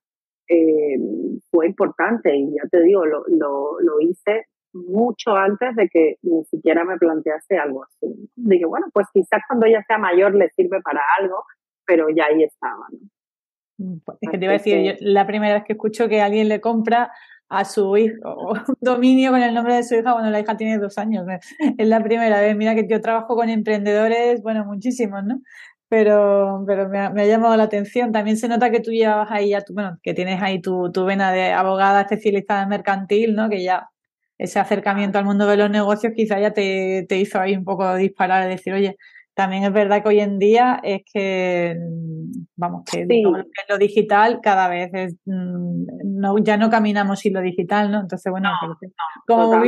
[0.47, 0.97] eh,
[1.51, 2.35] fue importante.
[2.35, 6.97] Y ya te digo, lo, lo, lo, hice mucho antes de que ni siquiera me
[6.97, 8.29] plantease algo así.
[8.35, 11.43] Dije, bueno, pues quizás cuando ella sea mayor le sirve para algo,
[11.85, 12.99] pero ya ahí estaba, ¿no?
[14.21, 16.61] Es que te iba a decir, yo, la primera vez que escucho que alguien le
[16.61, 17.11] compra
[17.49, 20.77] a su hijo, un dominio con el nombre de su hija, bueno, la hija tiene
[20.77, 21.25] dos años,
[21.77, 25.41] es la primera vez, mira que yo trabajo con emprendedores, bueno, muchísimos, ¿no?
[25.89, 28.11] Pero, pero me ha, llamado la atención.
[28.11, 31.03] También se nota que tú llevas ahí ya, tu, bueno, que tienes ahí tu, tu
[31.03, 33.49] vena de abogada especializada en mercantil, ¿no?
[33.49, 33.89] Que ya
[34.37, 37.95] ese acercamiento al mundo de los negocios quizá ya te, te hizo ahí un poco
[37.95, 38.97] disparar, decir, oye,
[39.33, 41.77] también es verdad que hoy en día es que,
[42.55, 43.05] vamos, que
[43.69, 48.01] lo digital cada vez es, mm, no, ya no caminamos sin lo digital, ¿no?
[48.01, 48.49] Entonces, bueno,
[49.25, 49.63] como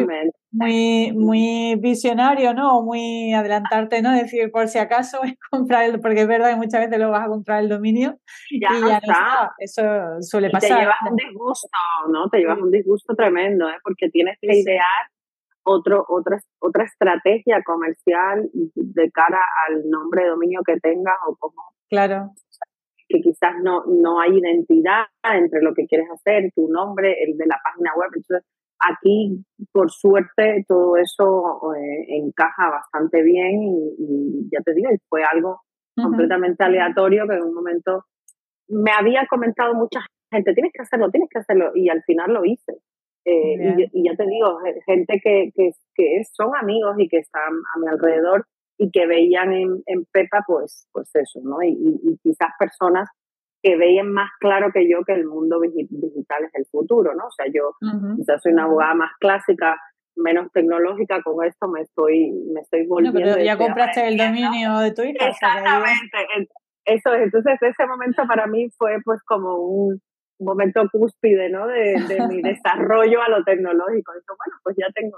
[0.51, 2.81] muy, muy visionario, ¿no?
[2.81, 4.11] muy adelantarte, ¿no?
[4.11, 7.25] Decir, por si acaso es comprar el, porque es verdad que muchas veces lo vas
[7.25, 8.17] a comprar el dominio
[8.51, 9.53] ya y ya está.
[9.57, 9.81] Eso
[10.21, 10.69] suele pasar.
[10.69, 11.77] Te llevas un disgusto,
[12.11, 12.29] ¿no?
[12.29, 13.77] Te llevas un disgusto tremendo, ¿eh?
[13.83, 15.09] Porque tienes que idear
[15.63, 21.61] otro, otra, otra estrategia comercial de cara al nombre de dominio que tengas o como.
[21.89, 22.31] Claro.
[23.07, 27.45] Que quizás no, no hay identidad entre lo que quieres hacer, tu nombre, el de
[27.45, 28.09] la página web.
[28.15, 28.45] Entonces,
[28.79, 35.61] aquí, por suerte, todo eso eh, encaja bastante bien y, ya te digo, fue algo
[35.95, 38.05] completamente aleatorio que en un momento
[38.69, 39.99] me había comentado mucha
[40.31, 42.77] gente, tienes que hacerlo, tienes que hacerlo, y al final lo hice.
[43.25, 47.79] Eh, y, ya te digo, gente que, que, que, son amigos y que están a
[47.79, 51.61] mi alrededor y que veían en, en Pepa, pues, pues eso, ¿no?
[51.61, 51.69] Y,
[52.03, 53.07] y, quizás personas
[53.61, 57.25] que veían más claro que yo que el mundo digital es el futuro, ¿no?
[57.27, 57.75] O sea, yo
[58.17, 59.79] quizás soy una abogada más clásica,
[60.15, 63.19] menos tecnológica, con esto me estoy, me estoy volviendo.
[63.19, 65.27] pero ya compraste el dominio de hija.
[65.27, 66.17] Exactamente.
[66.85, 67.23] Eso es.
[67.25, 70.01] Entonces, ese momento para mí fue pues como un,
[70.45, 71.67] momento cúspide, ¿no?
[71.67, 71.95] De,
[72.29, 74.13] mi desarrollo a lo tecnológico.
[74.13, 75.17] Eso, bueno, pues ya tengo.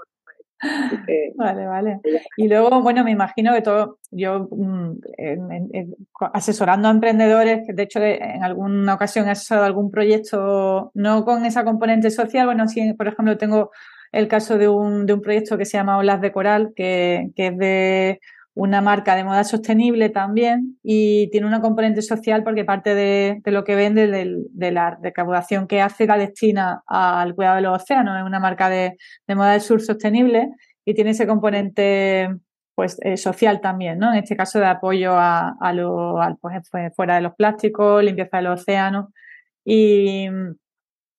[1.36, 2.00] vale, vale.
[2.36, 4.98] Y luego, bueno, me imagino que todo, yo mm,
[6.32, 11.44] asesorando a emprendedores, que de hecho en alguna ocasión he asesorado algún proyecto, no con
[11.44, 13.70] esa componente social, bueno, sí, por ejemplo, tengo
[14.12, 17.48] el caso de un, de un proyecto que se llama Olas de Coral, que, que
[17.48, 18.20] es de
[18.54, 23.64] una marca de moda sostenible también y tiene una componente social porque parte de, lo
[23.64, 28.16] que vende de, la recaudación que hace la destina al cuidado de los océanos.
[28.16, 28.96] Es una marca de,
[29.28, 30.50] moda del sur sostenible
[30.84, 32.28] y tiene ese componente
[32.76, 34.12] pues eh, social también, ¿no?
[34.12, 38.42] En este caso de apoyo a, a lo pues, fuera de los plásticos, limpieza de
[38.42, 39.06] los océanos
[39.64, 40.28] y,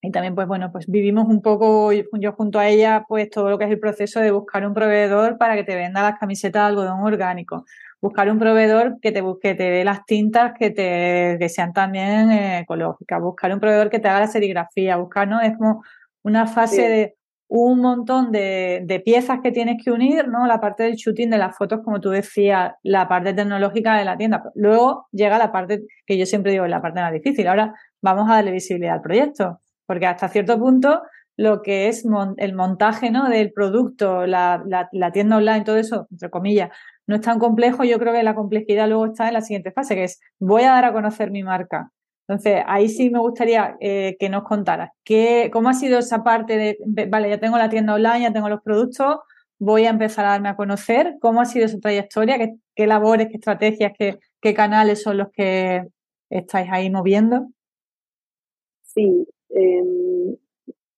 [0.05, 3.57] y también, pues bueno, pues vivimos un poco, yo junto a ella, pues todo lo
[3.57, 6.67] que es el proceso de buscar un proveedor para que te venda las camisetas de
[6.67, 7.65] algodón orgánico.
[7.99, 12.31] Buscar un proveedor que te busque, te dé las tintas que te que sean también
[12.31, 13.19] eh, ecológicas.
[13.19, 14.97] Buscar un proveedor que te haga la serigrafía.
[14.97, 15.41] Buscar, ¿no?
[15.41, 15.83] Es como
[16.21, 17.15] una fase de
[17.47, 20.45] un montón de, de, piezas que tienes que unir, ¿no?
[20.45, 24.17] La parte del shooting de las fotos, como tú decías, la parte tecnológica de la
[24.17, 24.43] tienda.
[24.53, 27.47] Luego llega la parte que yo siempre digo, la parte más difícil.
[27.47, 31.01] Ahora vamos a darle visibilidad al proyecto porque hasta cierto punto
[31.37, 32.05] lo que es
[32.37, 33.29] el montaje ¿no?
[33.29, 34.63] del producto, la,
[35.13, 36.69] tienda online, todo eso, entre comillas,
[37.07, 37.83] no es tan complejo.
[37.83, 40.71] Yo creo que la complejidad luego está en la siguiente fase, que es voy a
[40.71, 41.91] dar a conocer mi marca.
[42.27, 46.57] Entonces, ahí sí me gustaría eh, que nos contaras qué, cómo ha sido esa parte
[46.57, 49.17] de, vale, ya tengo la tienda online, ya tengo los productos,
[49.59, 52.39] voy a empezar a darme a conocer, cómo ha sido su trayectoria,
[52.75, 55.83] qué, labores, qué estrategias, qué canales son los que
[56.29, 57.47] estáis ahí moviendo.
[58.81, 60.35] Sí, em,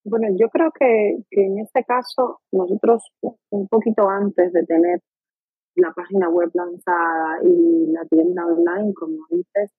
[0.03, 3.11] bueno, yo creo que, en este caso nosotros
[3.49, 5.01] un poquito antes de tener
[5.75, 9.71] la página web lanzada y la tienda online, como dices,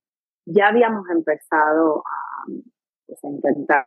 [0.47, 2.47] ya habíamos empezado a,
[3.07, 3.87] pues, intentar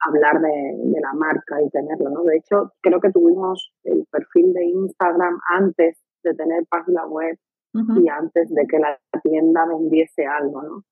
[0.00, 2.22] hablar de, la marca y tenerlo, ¿no?
[2.24, 7.38] De hecho, creo que tuvimos el perfil de Instagram antes de tener página web
[7.72, 10.82] y antes de que la tienda vendiese algo, ¿no?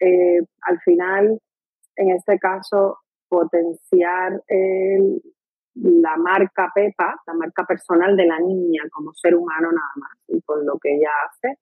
[0.00, 1.38] Eh, al final,
[1.96, 4.42] en este caso, potenciar
[5.74, 10.40] la marca Pepa, la marca personal de la niña como ser humano nada más y
[10.42, 11.58] con lo que ella hace,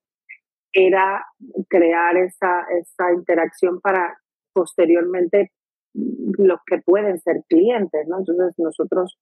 [0.73, 1.25] era
[1.69, 4.19] crear esa, esa interacción para
[4.53, 5.53] posteriormente
[5.95, 8.19] los que pueden ser clientes, ¿no?
[8.19, 9.19] Entonces nosotros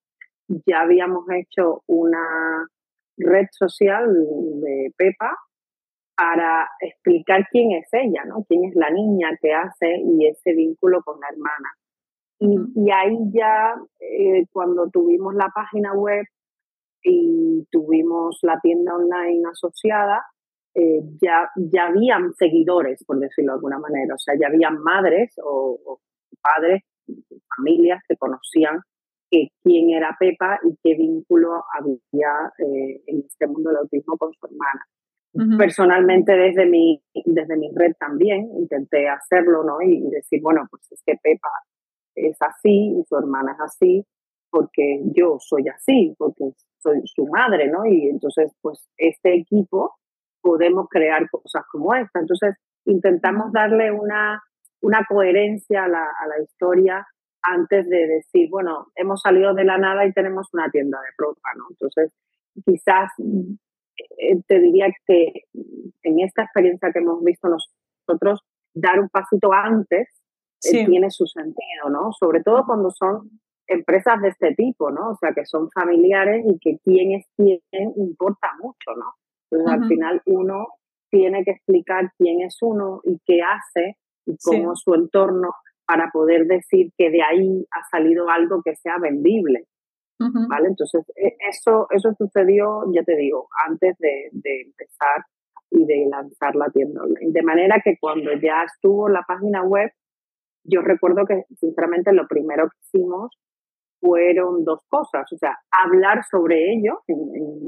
[0.67, 2.67] ya habíamos hecho una
[3.17, 4.07] red social
[4.61, 5.37] de Pepa
[6.19, 8.45] para explicar quién es ella, ¿no?
[8.49, 11.71] Quién es la niña que hace y ese vínculo con la hermana.
[12.41, 16.25] Y, ahí ya, eh, cuando tuvimos la página web
[17.05, 20.25] y tuvimos la tienda online asociada,
[20.75, 24.15] eh, ya, ya habían seguidores, por decirlo de alguna manera.
[24.15, 26.01] O sea, ya habían madres o,
[26.43, 26.83] padres,
[27.57, 28.81] familias que conocían
[29.31, 34.33] que quién era Pepa y qué vínculo había eh, en este mundo del autismo con
[34.33, 34.85] su hermana.
[35.57, 39.81] Personalmente, desde mi, desde mi red también intenté hacerlo, ¿no?
[39.83, 41.51] Y decir, bueno, pues es que Pepa
[42.15, 44.05] es así y su hermana es así,
[44.51, 47.87] porque yo soy así, porque soy su madre, ¿no?
[47.87, 49.95] Y entonces, pues este equipo
[50.41, 52.21] podemos crear cosas como esta.
[52.21, 54.43] Entonces, intentamos darle una,
[54.81, 57.07] una coherencia a la, a la historia
[57.43, 61.51] antes de decir, bueno, hemos salido de la nada y tenemos una tienda de ropa,
[61.57, 61.67] ¿no?
[61.71, 62.13] Entonces,
[62.65, 63.11] quizás
[64.47, 65.45] te diría que
[66.03, 68.41] en esta experiencia que hemos visto nosotros,
[68.75, 70.09] dar un pasito antes
[70.65, 72.13] eh, tiene su sentido, ¿no?
[72.13, 73.31] Sobre todo cuando son
[73.67, 75.11] empresas de este tipo, ¿no?
[75.11, 77.61] O sea, que son familiares y que quién es quién
[77.97, 79.15] importa mucho, ¿no?
[79.51, 80.67] Entonces, al final uno
[81.11, 85.51] tiene que explicar quién es uno y qué hace y cómo su entorno
[85.87, 89.65] para poder decir que de ahí ha salido algo que sea vendible.
[90.19, 90.69] ¿Vale?
[90.69, 95.25] Entonces, e, eso, eso sucedió, ya te digo, antes de, empezar
[95.71, 97.33] y de lanzar la tienda online.
[97.33, 99.93] De manera que cuando ya estuvo la página web,
[100.65, 103.31] yo recuerdo que sinceramente lo primero que hicimos
[104.01, 107.19] fueron dos cosas, o sea, hablar sobre ello en,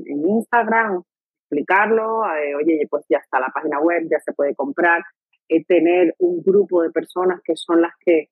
[0.06, 1.02] en, Instagram,
[1.42, 5.02] explicarlo, eh, oye, pues ya está la página web, ya se puede comprar,
[5.48, 8.28] eh, tener un grupo de personas que son las que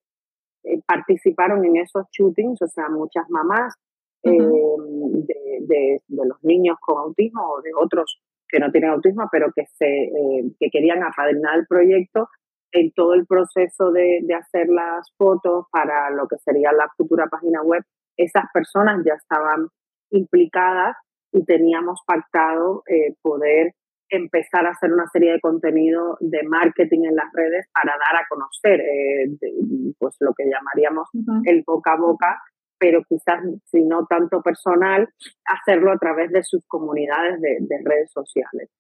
[0.65, 3.75] eh, participaron en esos shootings, o sea, muchas mamás
[4.23, 5.27] de,
[5.67, 10.11] de, los niños con autismo o de otros que no tienen autismo, pero que, se,
[10.59, 12.29] que querían apadrinar el proyecto
[12.73, 17.27] en todo el proceso de, de, hacer las fotos para lo que sería la futura
[17.27, 17.83] página web,
[18.17, 19.69] esas personas ya estaban
[20.11, 20.97] implicadas
[21.33, 23.73] y teníamos pactado eh, poder
[24.11, 28.27] empezar a hacer una serie de contenido de marketing en las redes para dar a
[28.29, 31.09] conocer eh, pues lo que llamaríamos
[31.45, 32.43] el boca a boca,
[32.79, 35.09] pero quizás si no tanto personal,
[35.45, 38.71] hacerlo a través de sus comunidades de redes sociales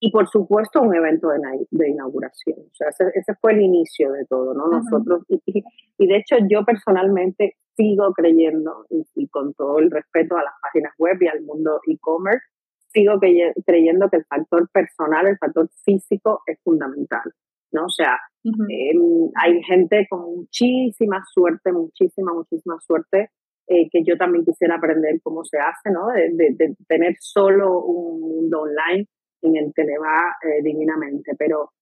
[0.00, 2.58] y por supuesto un evento de, inauguración.
[2.60, 4.68] O sea, ese, fue el inicio de todo, ¿no?
[4.68, 10.54] Nosotros, y, de hecho yo personalmente sigo creyendo, y, con todo el respeto a las
[10.62, 12.44] páginas web y al mundo e-commerce,
[12.88, 13.18] sigo
[13.66, 17.32] creyendo que el factor personal, el factor físico es fundamental,
[17.72, 17.86] ¿no?
[17.86, 23.30] O sea, em, hay gente con muchísima suerte, muchísima, muchísima suerte,
[23.68, 26.08] eh, que yo también quisiera aprender cómo se hace, ¿no?
[26.08, 29.06] De, de tener solo un mundo online
[29.42, 31.72] en el que le va eh, divinamente, pero,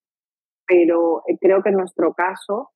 [0.67, 2.71] pero eh, creo que en nuestro caso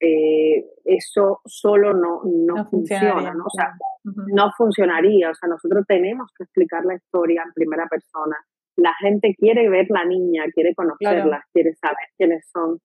[0.00, 3.44] eh, eso solo no, no, funciona, ¿no?
[3.44, 3.72] O sea,
[4.04, 8.36] no funcionaría, o sea, nosotros tenemos que explicar la historia en primera persona.
[8.76, 12.78] La gente quiere ver la niña, quiere conocerla, quiere saber quiénes son,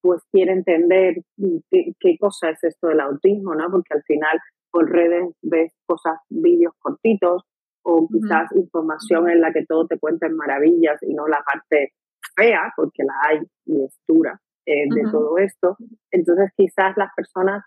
[0.00, 1.16] pues quiere entender
[1.70, 3.70] qué, qué cosa es esto del autismo, ¿no?
[3.70, 4.38] Porque al final
[4.70, 7.42] por redes ves cosas, vídeos cortitos,
[7.82, 11.92] o quizás información en la que todo te cuenten maravillas y no la parte
[12.36, 15.76] fea, porque la hay y es dura eh, de todo esto.
[16.10, 17.64] Entonces quizás las personas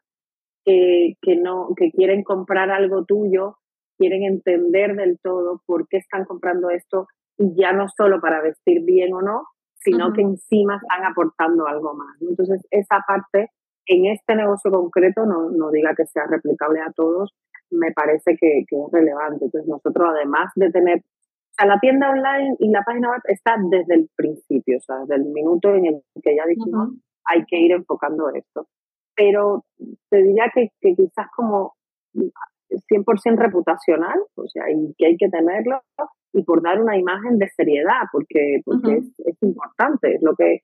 [0.64, 3.58] que, que, no, que quieren comprar algo tuyo,
[3.98, 8.84] quieren entender del todo por qué están comprando esto y ya no solo para vestir
[8.84, 9.44] bien o no,
[9.84, 12.22] sino que encima están aportando algo más.
[12.22, 13.50] Entonces, esa parte
[13.86, 17.34] en este negocio concreto, no, no diga que sea replicable a todos,
[17.70, 19.46] me parece que, es relevante.
[19.46, 23.56] Entonces, nosotros además de tener, o sea, la tienda online y la página web está
[23.70, 26.90] desde el principio, o sea, desde el minuto en el que ya dijimos,
[27.26, 28.68] hay que ir enfocando esto.
[29.16, 29.66] Pero
[30.10, 31.74] te diría que, que quizás como
[32.14, 35.82] 100% reputacional, o sea, y que hay que tenerlo,
[36.34, 40.62] y por dar una imagen de seriedad, porque, porque es, es, importante, es lo que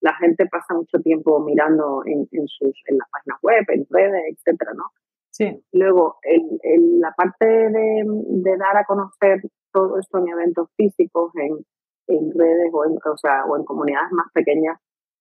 [0.00, 4.22] la gente pasa mucho tiempo mirando en, en, sus, en las páginas web, en redes,
[4.32, 4.84] etcétera, ¿no?
[5.30, 5.62] Sí.
[5.72, 9.42] Luego, el, el, la parte de, de, dar a conocer
[9.72, 11.64] todo esto en eventos físicos, en,
[12.08, 14.78] en redes o en, o, sea, o en comunidades más pequeñas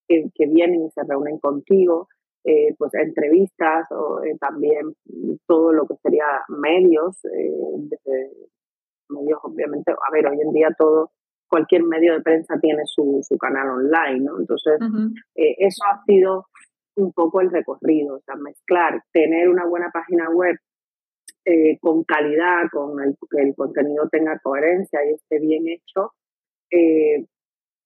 [0.08, 2.08] que, que vienen y se reúnen contigo,
[2.46, 4.96] eh, pues entrevistas o eh, también
[5.46, 8.40] todo lo que sería medios, eh,
[9.10, 11.12] medios obviamente, a ver, hoy en día todo,
[11.48, 14.40] cualquier medio de prensa tiene su, su canal online, ¿no?
[14.40, 14.80] Entonces,
[15.36, 16.46] eso ha sido
[16.96, 20.56] un poco el recorrido, o sea, mezclar, tener una buena página web
[21.82, 26.14] con calidad, con el, que el contenido tenga coherencia y esté bien hecho,
[26.72, 27.26] eh,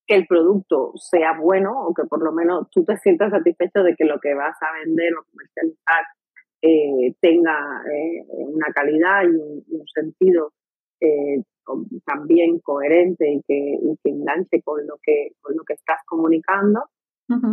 [0.05, 3.95] que el producto sea bueno o que por lo menos tú te sientas satisfecho de
[3.95, 6.03] que lo que vas a vender o comercializar
[6.61, 10.51] eh, tenga eh, una calidad y un, sentido
[11.03, 11.43] eh,
[12.05, 16.83] también coherente y que, que, enganche con lo que, con lo que estás comunicando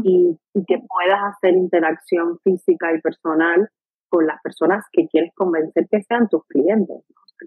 [0.05, 0.36] y,
[0.66, 3.70] que puedas hacer interacción física y personal
[4.09, 6.96] con las personas que quieres convencer que sean tus clientes.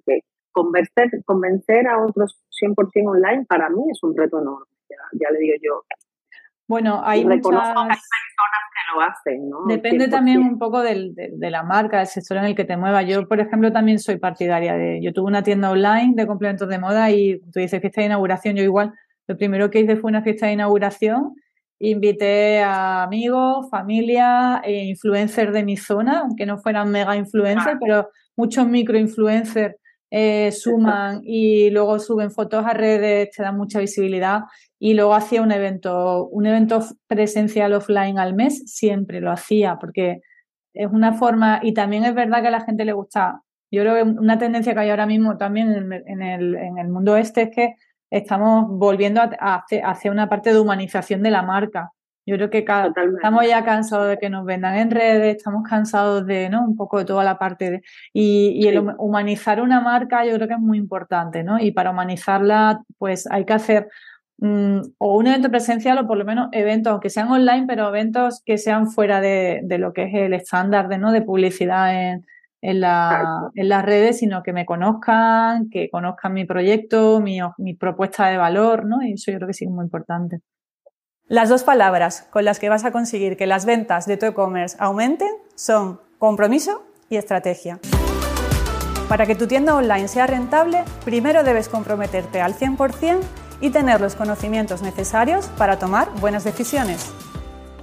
[0.05, 2.75] que convencer, convencer a otros 100%
[3.07, 4.73] online para mí es un reto enorme
[5.19, 5.83] ya, le digo yo.
[6.67, 7.41] Bueno, hay muchas...
[7.41, 7.99] personas
[8.83, 9.65] que lo hacen, ¿no?
[9.67, 13.05] Depende también un poco del, de, la marca, del sector en el que te muevas.
[13.07, 15.01] Yo, por ejemplo, también soy partidaria de...
[15.01, 18.55] Yo tuve una tienda online de complementos de moda y tú dices fiesta de inauguración.
[18.55, 18.93] Yo igual,
[19.27, 21.35] lo primero que hice fue una fiesta de inauguración.
[21.79, 28.09] Invité a amigos, familia, e influencers de mi zona, aunque no fueran mega influencers, pero
[28.35, 29.75] muchos micro influencers
[30.15, 34.41] eh, suman y luego suben fotos a redes, te dan mucha visibilidad
[34.85, 40.19] y luego hacía un evento, un evento presencial offline al mes, siempre lo hacía porque
[40.73, 43.43] es una forma y también es verdad que a la gente le gusta.
[43.71, 47.15] Yo creo que una tendencia que hay ahora mismo también en el, en el, mundo
[47.15, 47.75] este es que
[48.09, 51.91] estamos volviendo a, hacia una parte de humanización de la marca.
[52.25, 56.49] Yo creo que estamos ya cansados de que nos vendan en redes, estamos cansados de,
[56.49, 56.61] ¿no?
[56.61, 57.81] Un poco de toda la parte de...
[58.11, 61.57] Y, el humanizar una marca yo creo que es muy importante, ¿no?
[61.57, 63.87] Y para humanizarla, pues hay que hacer
[64.39, 68.41] mm, o un evento presencial o por lo menos eventos, aunque sean online, pero eventos
[68.45, 71.11] que sean fuera de, lo que es el estándar de, ¿no?
[71.11, 72.25] de publicidad en,
[72.61, 77.73] en, la, en, las redes, sino que me conozcan, que conozcan mi proyecto, mi, mi
[77.75, 79.01] propuesta de valor, ¿no?
[79.01, 80.39] Y eso yo creo que sí es muy importante.
[81.27, 84.77] Las dos palabras con las que vas a conseguir que las ventas de tu e-commerce
[84.79, 87.79] aumenten son compromiso y estrategia.
[89.07, 93.19] Para que tu tienda online sea rentable, primero debes comprometerte al 100%
[93.61, 97.11] y tener los conocimientos necesarios para tomar buenas decisiones.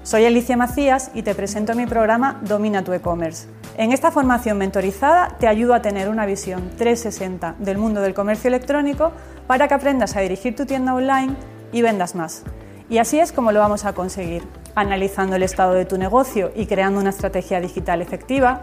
[0.03, 3.49] Soy Alicia Macías y te presento mi programa Domina tu e-commerce.
[3.77, 8.49] En esta formación mentorizada te ayudo a tener una visión 360 del mundo del comercio
[8.49, 9.12] electrónico
[9.47, 11.35] para que aprendas a dirigir tu tienda online
[11.73, 12.45] y vendas más.
[12.89, 14.43] Y así es como lo vamos a conseguir,
[14.75, 18.62] analizando el estado de tu negocio y creando una estrategia digital efectiva,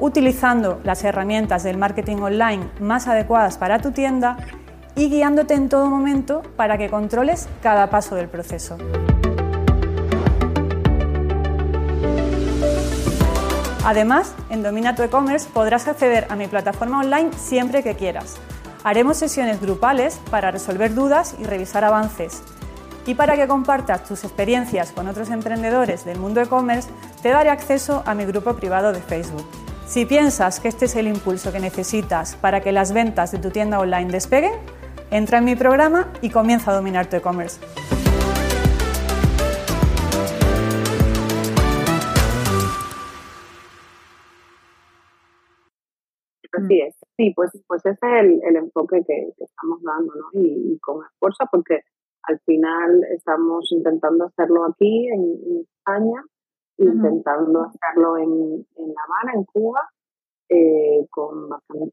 [0.00, 4.36] utilizando las herramientas del marketing online más adecuadas para tu tienda
[4.96, 8.76] y guiándote en todo momento para que controles cada paso del proceso.
[13.84, 18.36] Además, en Domina tu e-commerce podrás acceder a mi plataforma online siempre que quieras.
[18.84, 22.42] Haremos sesiones grupales para resolver dudas y revisar avances
[23.06, 26.88] y para que compartas tus experiencias con otros emprendedores del mundo e-commerce,
[27.22, 29.46] te daré acceso a mi grupo privado de Facebook.
[29.86, 33.50] Si piensas que este es el impulso que necesitas para que las ventas de tu
[33.50, 34.52] tienda online despeguen,
[35.12, 37.60] entra en mi programa y comienza a dominar tu e-commerce.
[46.54, 50.40] Así es, sí, pues, pues ese es el, enfoque que, estamos dando, ¿no?
[50.40, 51.80] Y, y con esfuerzo, porque
[52.24, 56.22] al final estamos intentando hacerlo aquí en, España,
[56.78, 59.80] intentando hacerlo en, La Habana, en Cuba,
[60.48, 61.90] eh, con bastante,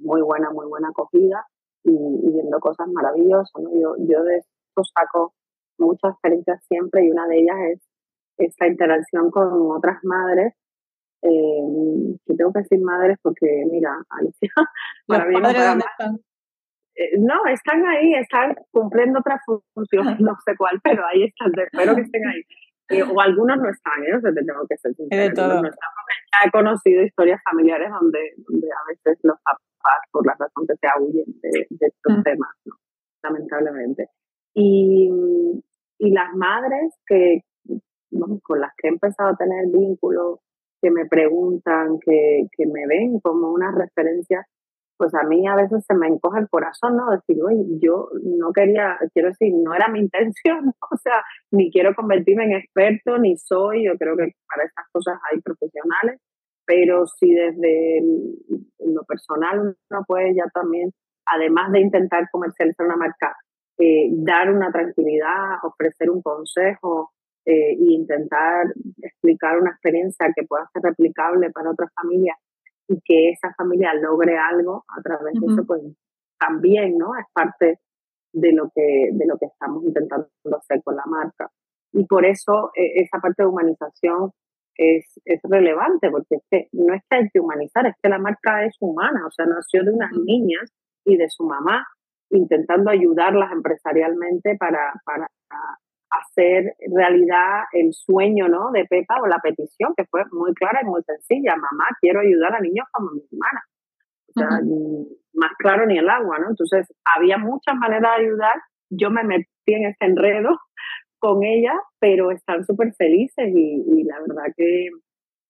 [0.00, 1.46] muy buena, muy buena acogida
[1.84, 3.62] y, viendo cosas maravillosas.
[3.80, 5.34] Yo, yo de esto saco
[5.78, 7.80] muchas experiencias siempre y una de ellas es
[8.38, 10.54] esta interacción con otras madres
[11.22, 14.50] eh, que tengo que decir madres porque, mira, Alicia,
[15.06, 15.80] para mí están?
[16.96, 19.40] Eh, no, están ahí, están cumpliendo otra
[19.74, 22.42] función, no sé cuál, pero ahí están, espero que estén ahí.
[22.90, 24.14] Eh, o algunos no están, ¿eh?
[24.14, 24.94] o sea, te tengo que ser
[25.34, 25.62] todo.
[25.62, 25.70] No
[26.44, 29.62] he conocido historias familiares donde, donde a veces los papás,
[30.10, 32.74] por la razón que se huyen de, estos temas, ¿no?
[33.22, 34.08] lamentablemente.
[34.54, 35.10] Y,
[35.98, 37.42] y las madres que,
[38.42, 40.40] con las que he empezado a tener vínculos,
[40.80, 44.46] que me preguntan, que, que me ven como una referencia,
[44.96, 47.10] pues a mí a veces se me encoge el corazón, ¿no?
[47.10, 51.94] Decir, oye, yo no quería, quiero decir, no era mi intención, o sea, ni quiero
[51.94, 56.20] convertirme en experto, ni soy, yo creo que para estas cosas hay profesionales,
[56.66, 58.02] pero si desde
[58.78, 60.90] lo personal uno puede ya también,
[61.26, 63.36] además de intentar comercializar una marca,
[63.78, 67.10] eh, dar una tranquilidad, ofrecer un consejo
[67.44, 68.66] eh, e intentar
[69.02, 72.38] explicar una experiencia que pueda ser replicable para otras familias
[72.88, 75.82] y que esa familia logre algo a través de eso, pues
[76.38, 77.16] también, ¿no?
[77.16, 77.80] Es parte
[78.32, 81.50] de lo que, de lo que estamos intentando hacer con la marca.
[81.92, 84.32] Y por eso e, esa parte de humanización
[84.76, 88.18] es, es relevante, porque es que no es que hay que humanizar, es que la
[88.18, 90.72] marca es humana, o sea, nació de unas niñas
[91.04, 91.86] y de su mamá,
[92.30, 95.28] intentando ayudarlas empresarialmente para, para
[96.10, 98.70] hacer realidad el sueño ¿no?
[98.72, 101.56] de Pepa o la petición, que fue muy clara y muy sencilla.
[101.56, 103.62] Mamá, quiero ayudar a niños como mi hermana.
[104.28, 104.48] O sea,
[105.34, 106.50] más claro ni el agua, ¿no?
[106.50, 108.54] Entonces, había muchas maneras de ayudar.
[108.90, 110.58] Yo me metí en este enredo
[111.24, 114.88] con ella, pero están súper felices y, la verdad que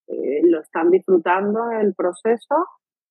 [0.07, 2.55] eh, lo están disfrutando el proceso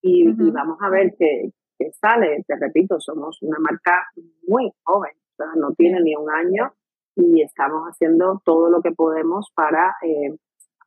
[0.01, 2.41] y, vamos a ver qué, qué sale.
[2.47, 4.07] Te repito, somos una marca
[4.47, 6.72] muy joven, o sea, no tiene ni un año
[7.18, 10.34] y estamos haciendo todo lo que podemos para eh,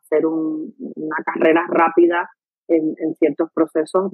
[0.01, 2.31] hacer una carrera rápida
[2.69, 4.13] en, ciertos procesos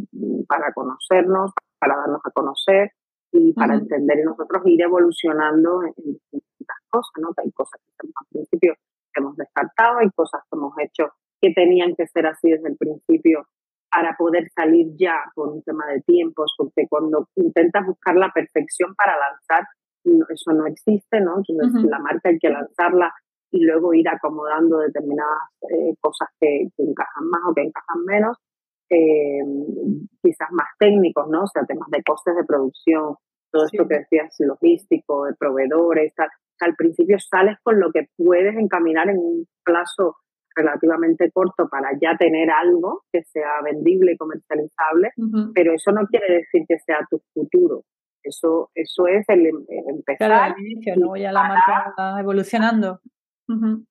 [0.48, 2.90] para conocernos, para darnos a conocer
[3.30, 6.51] y para entender y nosotros ir evolucionando en, distintas
[6.92, 7.30] cosas, ¿no?
[7.36, 8.74] hay cosas que al principio
[9.16, 11.04] hemos descartado, hay cosas que hemos hecho
[11.40, 13.46] que tenían que ser así desde el principio
[13.90, 18.94] para poder salir ya por un tema de tiempos, porque cuando intentas buscar la perfección
[18.94, 19.66] para lanzar,
[20.30, 21.42] eso no existe, ¿no?
[21.46, 23.12] Entonces la marca hay que lanzarla
[23.50, 28.36] y luego ir acomodando determinadas eh, cosas que, encajan más o que encajan menos,
[28.88, 29.44] eh,
[30.22, 31.42] quizás más técnicos, ¿no?
[31.42, 33.16] O sea, temas de costes de producción,
[33.50, 36.28] todo esto que decías, logístico, de proveedores, tal.
[36.64, 40.16] Al principio sales con lo que puedes encaminar en un plazo
[40.54, 45.10] relativamente corto para ya tener algo que sea vendible y comercializable,
[45.54, 47.82] pero eso no quiere decir que sea tu futuro.
[48.22, 50.28] Eso, eso es el, em, empezar.
[50.28, 53.00] Claro, el inicio, luego ya la marca evolucionando.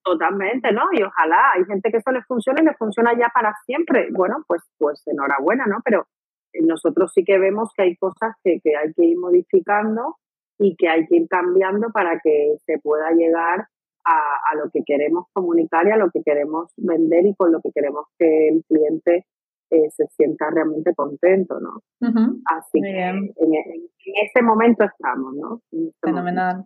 [0.04, 0.84] Totalmente, ¿no?
[0.92, 4.08] Y ojalá hay gente que eso le funcione y le funciona ya para siempre.
[4.12, 5.82] Bueno, pues, pues enhorabuena, ¿no?
[5.84, 6.08] Pero
[6.54, 10.16] eh, nosotros sí que vemos que hay cosas que, que hay que ir modificando
[10.62, 13.68] y que hay que ir cambiando para que se pueda llegar
[14.06, 14.16] a,
[14.52, 17.72] a, lo que queremos comunicar y a lo que queremos vender y con lo que
[17.74, 19.26] queremos que el cliente
[19.72, 21.82] eh, se sienta realmente contento, ¿no?
[22.46, 25.62] Así que en, ese momento estamos, ¿no?
[25.72, 26.66] Este Fenomenal.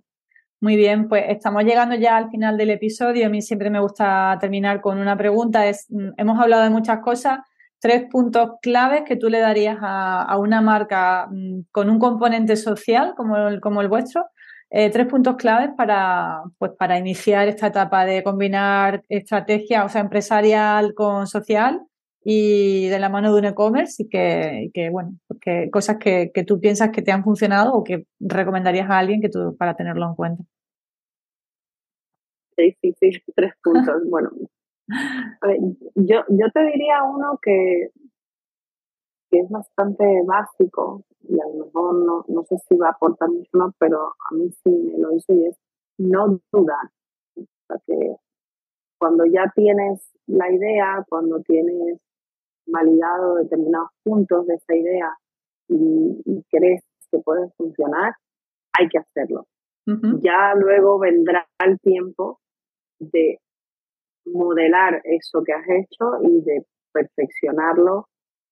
[0.59, 3.27] Muy bien, pues estamos llegando ya al final del episodio.
[3.27, 5.67] A mí siempre me gusta terminar con una pregunta.
[5.67, 7.41] Es, mm, hemos hablado de muchas cosas.
[7.80, 13.13] Tres puntos claves que tú le darías a, una marca mm, con un componente social
[13.15, 14.26] como el, como el vuestro.
[14.71, 20.01] Eh, tres puntos claves para, pues, para iniciar esta etapa de combinar estrategia, o sea,
[20.01, 21.82] empresarial con social
[22.23, 26.43] y de la mano de un e-commerce y que, que, bueno, que cosas que, que,
[26.43, 30.07] tú piensas que te han funcionado o que recomendarías a alguien que tú, para tenerlo
[30.09, 30.43] en cuenta.
[32.57, 34.01] Sí, sí, sí, tres puntos.
[34.09, 34.32] bueno,
[34.88, 37.89] yo, yo te diría uno que,
[39.29, 43.29] que es bastante básico y a lo mejor no, no sé si va a aportar
[43.29, 45.57] mucho más, pero a mí sí me lo hizo y es
[45.97, 46.91] no dudar.
[47.36, 48.15] O sea que
[48.99, 51.99] cuando ya tienes la idea, cuando tienes
[52.67, 55.17] validado determinados puntos de esa idea
[55.67, 58.13] y, crees que puede funcionar,
[58.77, 59.47] hay que hacerlo.
[60.21, 62.39] Ya luego vendrá el tiempo
[62.99, 63.39] de
[64.26, 68.07] modelar eso que has hecho y de perfeccionarlo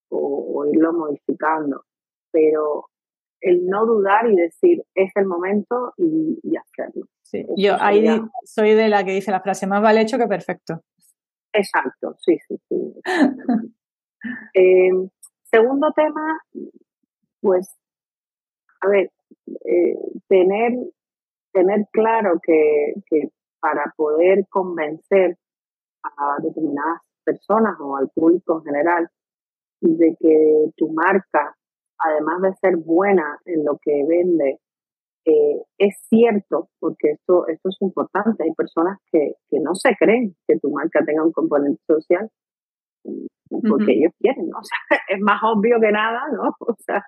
[0.09, 1.83] o, irlo modificando.
[2.31, 2.85] Pero
[3.41, 7.05] el no dudar y decir es el momento y, hacerlo.
[7.57, 8.05] yo ahí
[8.45, 10.81] soy de la que dice la frase más vale hecho que perfecto.
[11.53, 12.93] Exacto, sí, sí, sí.
[14.53, 14.89] Eh,
[15.43, 16.39] segundo tema,
[17.41, 17.75] pues,
[18.79, 19.11] a ver,
[19.65, 19.97] eh,
[20.29, 20.71] tener,
[21.51, 25.37] tener claro que, que, para poder convencer
[26.03, 29.09] a determinadas personas o al público en general
[29.81, 31.55] de que tu marca,
[31.97, 34.59] además de ser buena en lo que vende,
[35.25, 40.35] eh, es cierto, porque esto, esto es importante, hay personas que, que no se creen
[40.47, 42.29] que tu marca tenga un componente social
[43.61, 44.57] porque ellos quieren, ¿no?
[44.63, 46.55] O sea, es más obvio que nada, ¿no?
[46.59, 47.03] O sea,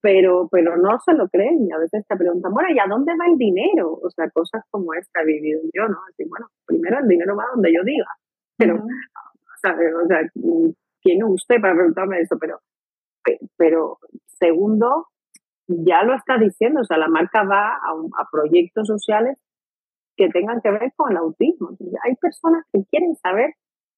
[0.00, 3.12] pero, pero no se lo creen y a veces te preguntan, bueno, ¿y a dónde
[3.18, 3.92] va el dinero?
[4.02, 5.98] O sea, cosas como esta he vivido yo, ¿no?
[6.08, 8.06] Así, bueno, primero el dinero va donde yo diga,
[8.56, 10.20] pero, o, sea, o sea,
[11.02, 12.36] ¿quién es usted para preguntarme eso?
[12.38, 12.60] Pero,
[13.56, 13.98] pero
[14.38, 15.08] segundo,
[15.66, 19.38] ya lo está diciendo, o sea, la marca va a, a proyectos sociales
[20.16, 21.70] que tengan que ver con el autismo.
[21.70, 23.54] Entonces, hay personas que quieren saber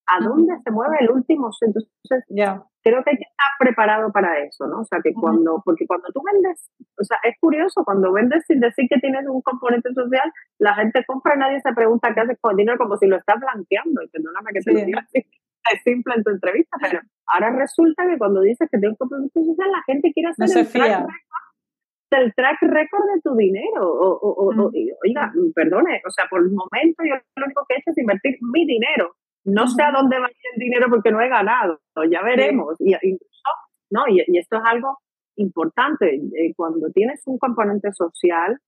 [0.07, 2.25] a dónde se mueve el último Entonces,
[2.87, 4.81] creo que hay que estar preparado para eso, ¿no?
[4.81, 8.61] O sea, que cuando, porque cuando tú vendes, o sea, es curioso, cuando vendes sin
[8.61, 10.31] decir que tienes un componente social,
[10.61, 13.17] la gente compra y nadie se pregunta qué haces con el dinero como si lo
[13.17, 14.03] estás blanqueando.
[14.03, 15.19] Y perdóname que te lo diga así,
[15.75, 19.41] es simple en tu entrevista, pero ahora resulta que cuando dices que tienes un componente
[19.43, 21.37] social, la gente quiere hacer el track record
[22.13, 23.83] el track record de tu dinero.
[23.83, 24.71] O, o, o,
[25.05, 28.39] oiga, perdone, o sea, por el momento yo lo único que he hecho es invertir
[28.41, 29.17] mi dinero
[29.47, 31.81] no sé a dónde va el dinero porque no he ganado,
[32.11, 32.75] ya veremos.
[32.81, 33.51] Y, incluso,
[33.91, 34.03] ¿no?
[34.09, 34.99] Y, esto es algo
[35.37, 36.17] importante.
[36.17, 38.59] Eh, cuando tienes un componente social,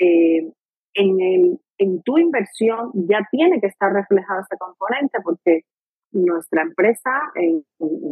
[0.00, 0.50] eh,
[0.94, 5.62] en, el, en tu inversión ya tiene que estar reflejado ese componente porque
[6.12, 7.62] nuestra empresa, en,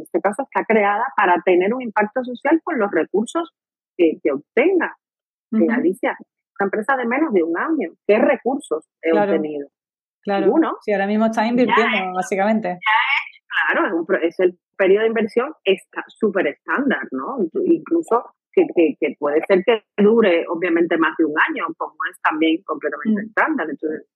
[0.03, 3.53] este caso, está creada para tener un impacto social con los recursos
[3.97, 4.97] que, obtenga.
[5.71, 6.17] Alicia,
[6.59, 9.69] una empresa de menos de un año, ¿qué recursos he obtenido?
[10.23, 10.53] Claro.
[10.83, 12.79] Si ahora mismo está invirtiendo, básicamente.
[13.69, 17.39] claro, es, el periodo de inversión está súper estándar, ¿no?
[17.65, 18.67] Incluso que,
[19.01, 23.27] que, puede ser que dure, obviamente, más de un año, como es también completamente mm.
[23.27, 23.67] estándar.
[23.71, 24.07] Entonces,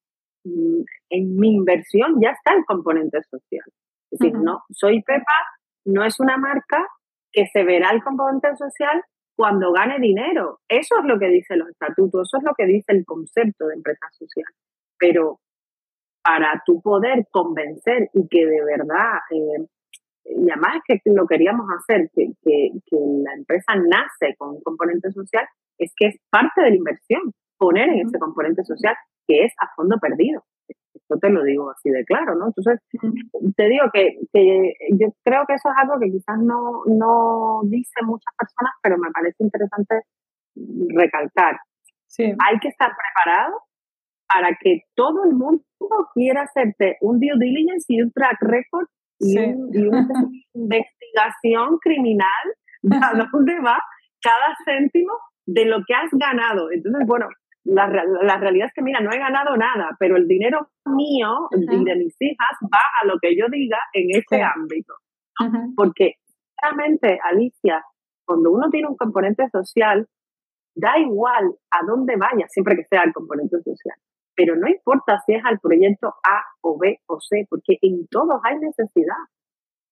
[0.44, 3.64] mm, en mi inversión ya está el componente social.
[4.10, 5.34] Es decir, no, soy Pepa,
[5.86, 6.86] no es una marca
[7.32, 9.02] que se verá el componente social
[9.36, 10.60] cuando gane dinero.
[10.68, 13.74] Eso es lo que dicen los estatutos, eso es lo que dice el concepto de
[13.74, 14.52] empresa social.
[14.98, 15.40] Pero
[16.26, 19.64] para tu poder convencer y que de verdad, eh,
[20.24, 25.12] y además es que lo queríamos hacer, que, que, la empresa nace con un componente
[25.12, 25.46] social,
[25.78, 27.20] es que es parte de la inversión,
[27.56, 28.96] poner en ese componente social
[29.28, 30.42] que es a fondo perdido.
[30.94, 32.46] Esto te lo digo así de claro, ¿no?
[32.46, 32.80] Entonces,
[33.56, 38.06] te digo que, que, yo creo que eso es algo que quizás no, no dicen
[38.06, 40.02] muchas personas, pero me parece interesante
[40.88, 41.60] recalcar.
[42.08, 42.24] Sí.
[42.24, 43.60] Hay que estar preparado
[44.28, 45.62] para que todo el mundo
[46.14, 48.86] quiera hacerte un due diligence y un track record
[49.18, 50.08] y, una
[50.54, 52.44] investigación criminal
[52.82, 53.78] de a dónde va
[54.22, 55.12] cada céntimo
[55.46, 56.70] de lo que has ganado.
[56.70, 57.28] Entonces, bueno,
[57.64, 57.88] la,
[58.22, 61.96] la, realidad es que, mira, no he ganado nada, pero el dinero mío y de
[61.96, 64.94] mis hijas va a lo que yo diga en ese ámbito.
[65.76, 66.14] Porque,
[66.60, 67.84] realmente, Alicia,
[68.24, 70.06] cuando uno tiene un componente social,
[70.74, 73.96] da igual a dónde vaya, siempre que sea el componente social
[74.36, 78.40] pero no importa si es al proyecto A o B o C, porque en todos
[78.44, 79.16] hay necesidad.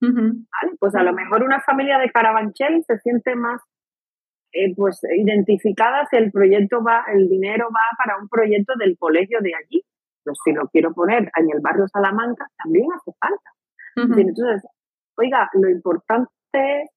[0.00, 0.76] ¿vale?
[0.78, 3.62] Pues a lo mejor una familia de Carabanchel se siente más
[4.52, 9.38] eh, pues identificada si el proyecto va, el dinero va para un proyecto del colegio
[9.40, 9.82] de allí.
[10.22, 13.50] Pero si lo quiero poner en el barrio Salamanca, también hace falta.
[13.96, 14.64] Entonces,
[15.16, 16.90] oiga, lo importante es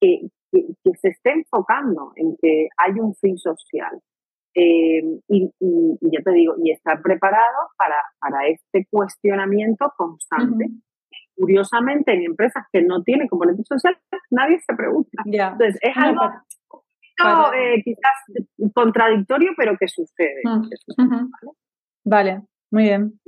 [0.00, 4.00] que, que se esté enfocando en que hay un fin social,
[4.54, 10.66] eh, y, y, yo te digo, y estar preparado para, para este cuestionamiento constante.
[11.36, 13.96] Curiosamente, en empresas que no tienen componente social,
[14.30, 15.22] nadie se pregunta.
[15.24, 16.22] Entonces, es algo
[17.54, 20.42] eh, quizás contradictorio, pero que sucede.
[22.04, 23.20] Vale, muy bien.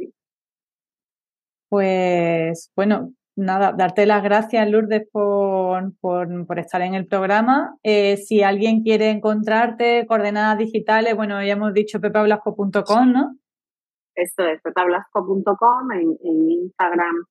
[1.68, 7.76] Pues bueno, nada, darte las gracias, Lourdes, por, por, estar en el programa.
[7.82, 13.36] Eh, si alguien quiere encontrarte, coordenadas digitales, bueno, ya hemos dicho pepablasco.com, ¿no?
[14.14, 17.24] Esto es, pepablasco.com, en, en, Instagram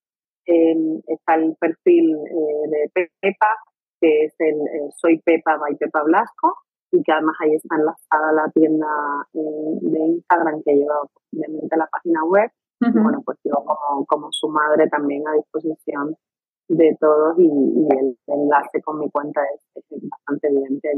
[1.07, 3.55] está el perfil eh, de Pepa,
[4.01, 6.57] que es el eh, Soy Pepa by Pepa Blasco,
[6.91, 8.87] y que además ahí está enlazada la tienda
[9.33, 10.95] de Instagram que lleva
[11.31, 12.51] obviamente la página web
[12.89, 16.15] bueno, pues yo como, como su madre también a disposición
[16.67, 20.89] de todos y, el enlace con mi cuenta es, bastante evidente.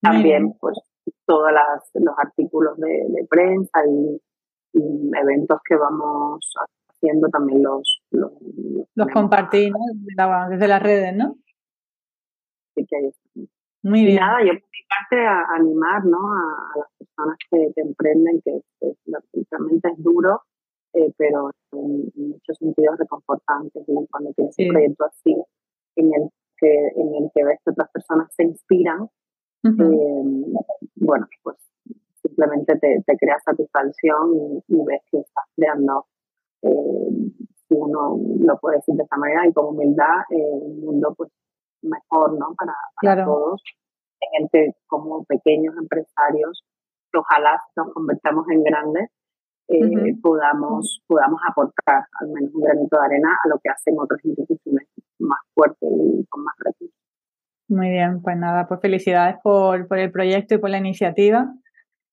[0.00, 0.78] También, pues,
[1.26, 1.50] todos
[1.94, 4.20] los artículos de, prensa y,
[4.74, 6.52] eventos que vamos
[6.88, 8.02] haciendo también los...
[8.10, 8.32] Los,
[8.94, 9.72] los, compartí,
[10.50, 11.36] Desde las redes, ¿no?
[12.74, 13.10] Sí, que
[13.82, 14.16] Muy bien.
[14.16, 16.18] Y nada, yo por mi parte a, animar, ¿no?
[16.18, 20.42] A, las personas que, emprenden, que, que realmente es duro,
[20.94, 23.82] eh, pero en, muchos sentidos reconfortantes.
[23.86, 25.34] Y cuando tienes un proyecto así,
[25.96, 29.08] en el que, en el que ves que otras personas se inspiran,
[29.64, 30.22] eh,
[30.96, 31.56] bueno, pues
[32.22, 36.06] simplemente te, te crea satisfacción y, ves que estás creando,
[36.62, 37.32] eh,
[37.68, 41.30] si uno lo puede decir de esta manera, y con humildad, un mundo pues
[41.82, 42.54] mejor, ¿no?
[42.56, 43.62] Para, para todos,
[44.20, 46.62] en el que como pequeños empresarios,
[47.14, 49.10] ojalá nos convertamos en grandes,
[49.68, 54.24] eh, podamos, podamos aportar al menos un granito de arena a lo que hacen otras
[54.24, 54.88] instituciones
[55.18, 56.94] más fuertes y con más recursos.
[57.68, 61.52] Muy bien, pues nada, pues felicidades por, por el proyecto y por la iniciativa.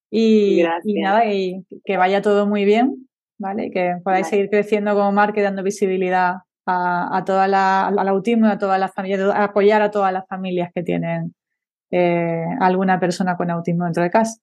[0.09, 3.71] Y, y, nada, y que vaya todo muy bien, ¿vale?
[3.71, 6.35] Que podáis seguir creciendo como marca y dando visibilidad
[6.65, 10.27] a, a toda la, al autismo y a todas las familias, apoyar a todas las
[10.27, 11.33] familias que tienen
[11.91, 14.41] eh, alguna persona con autismo dentro de casa.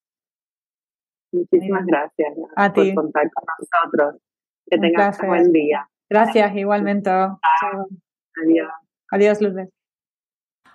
[1.33, 4.22] Muchísimas gracias por contar con nosotros.
[4.66, 5.89] Que tengas un buen día.
[6.11, 7.11] Gracias, igualmente.
[7.11, 8.70] Adiós.
[9.11, 9.68] Adiós, Lourdes.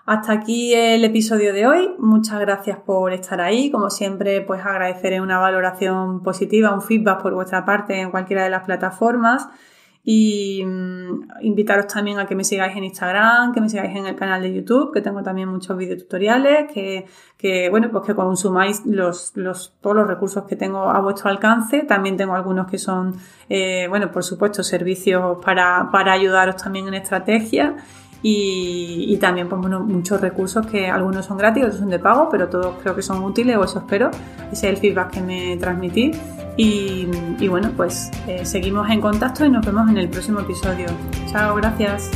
[0.06, 1.96] Hasta aquí el episodio de hoy.
[1.98, 3.72] Muchas gracias por estar ahí.
[3.72, 8.50] Como siempre, pues agradeceré una valoración positiva, un feedback por vuestra parte en cualquiera de
[8.50, 9.48] las plataformas
[10.06, 14.16] y mm, invitaros también a que me sigáis en Instagram, que me sigáis en el
[14.16, 17.06] canal de YouTube, que tengo también muchos videotutoriales, que,
[17.38, 21.84] que bueno, pues que consumáis los, los, todos los recursos que tengo a vuestro alcance.
[21.84, 23.16] También tengo algunos que son,
[23.48, 27.78] eh, bueno, por supuesto, servicios para, para ayudaros también en estrategia.
[28.22, 32.30] Y, y, también pues, bueno, muchos recursos que algunos son gratis, otros son de pago,
[32.30, 34.12] pero todos creo que son útiles o eso espero.
[34.52, 36.18] Ese es el feedback que me transmitís.
[36.56, 37.08] Y,
[37.40, 40.88] y bueno, pues eh, seguimos en contacto y nos vemos en el próximo episodio.
[41.32, 42.12] Chao, gracias.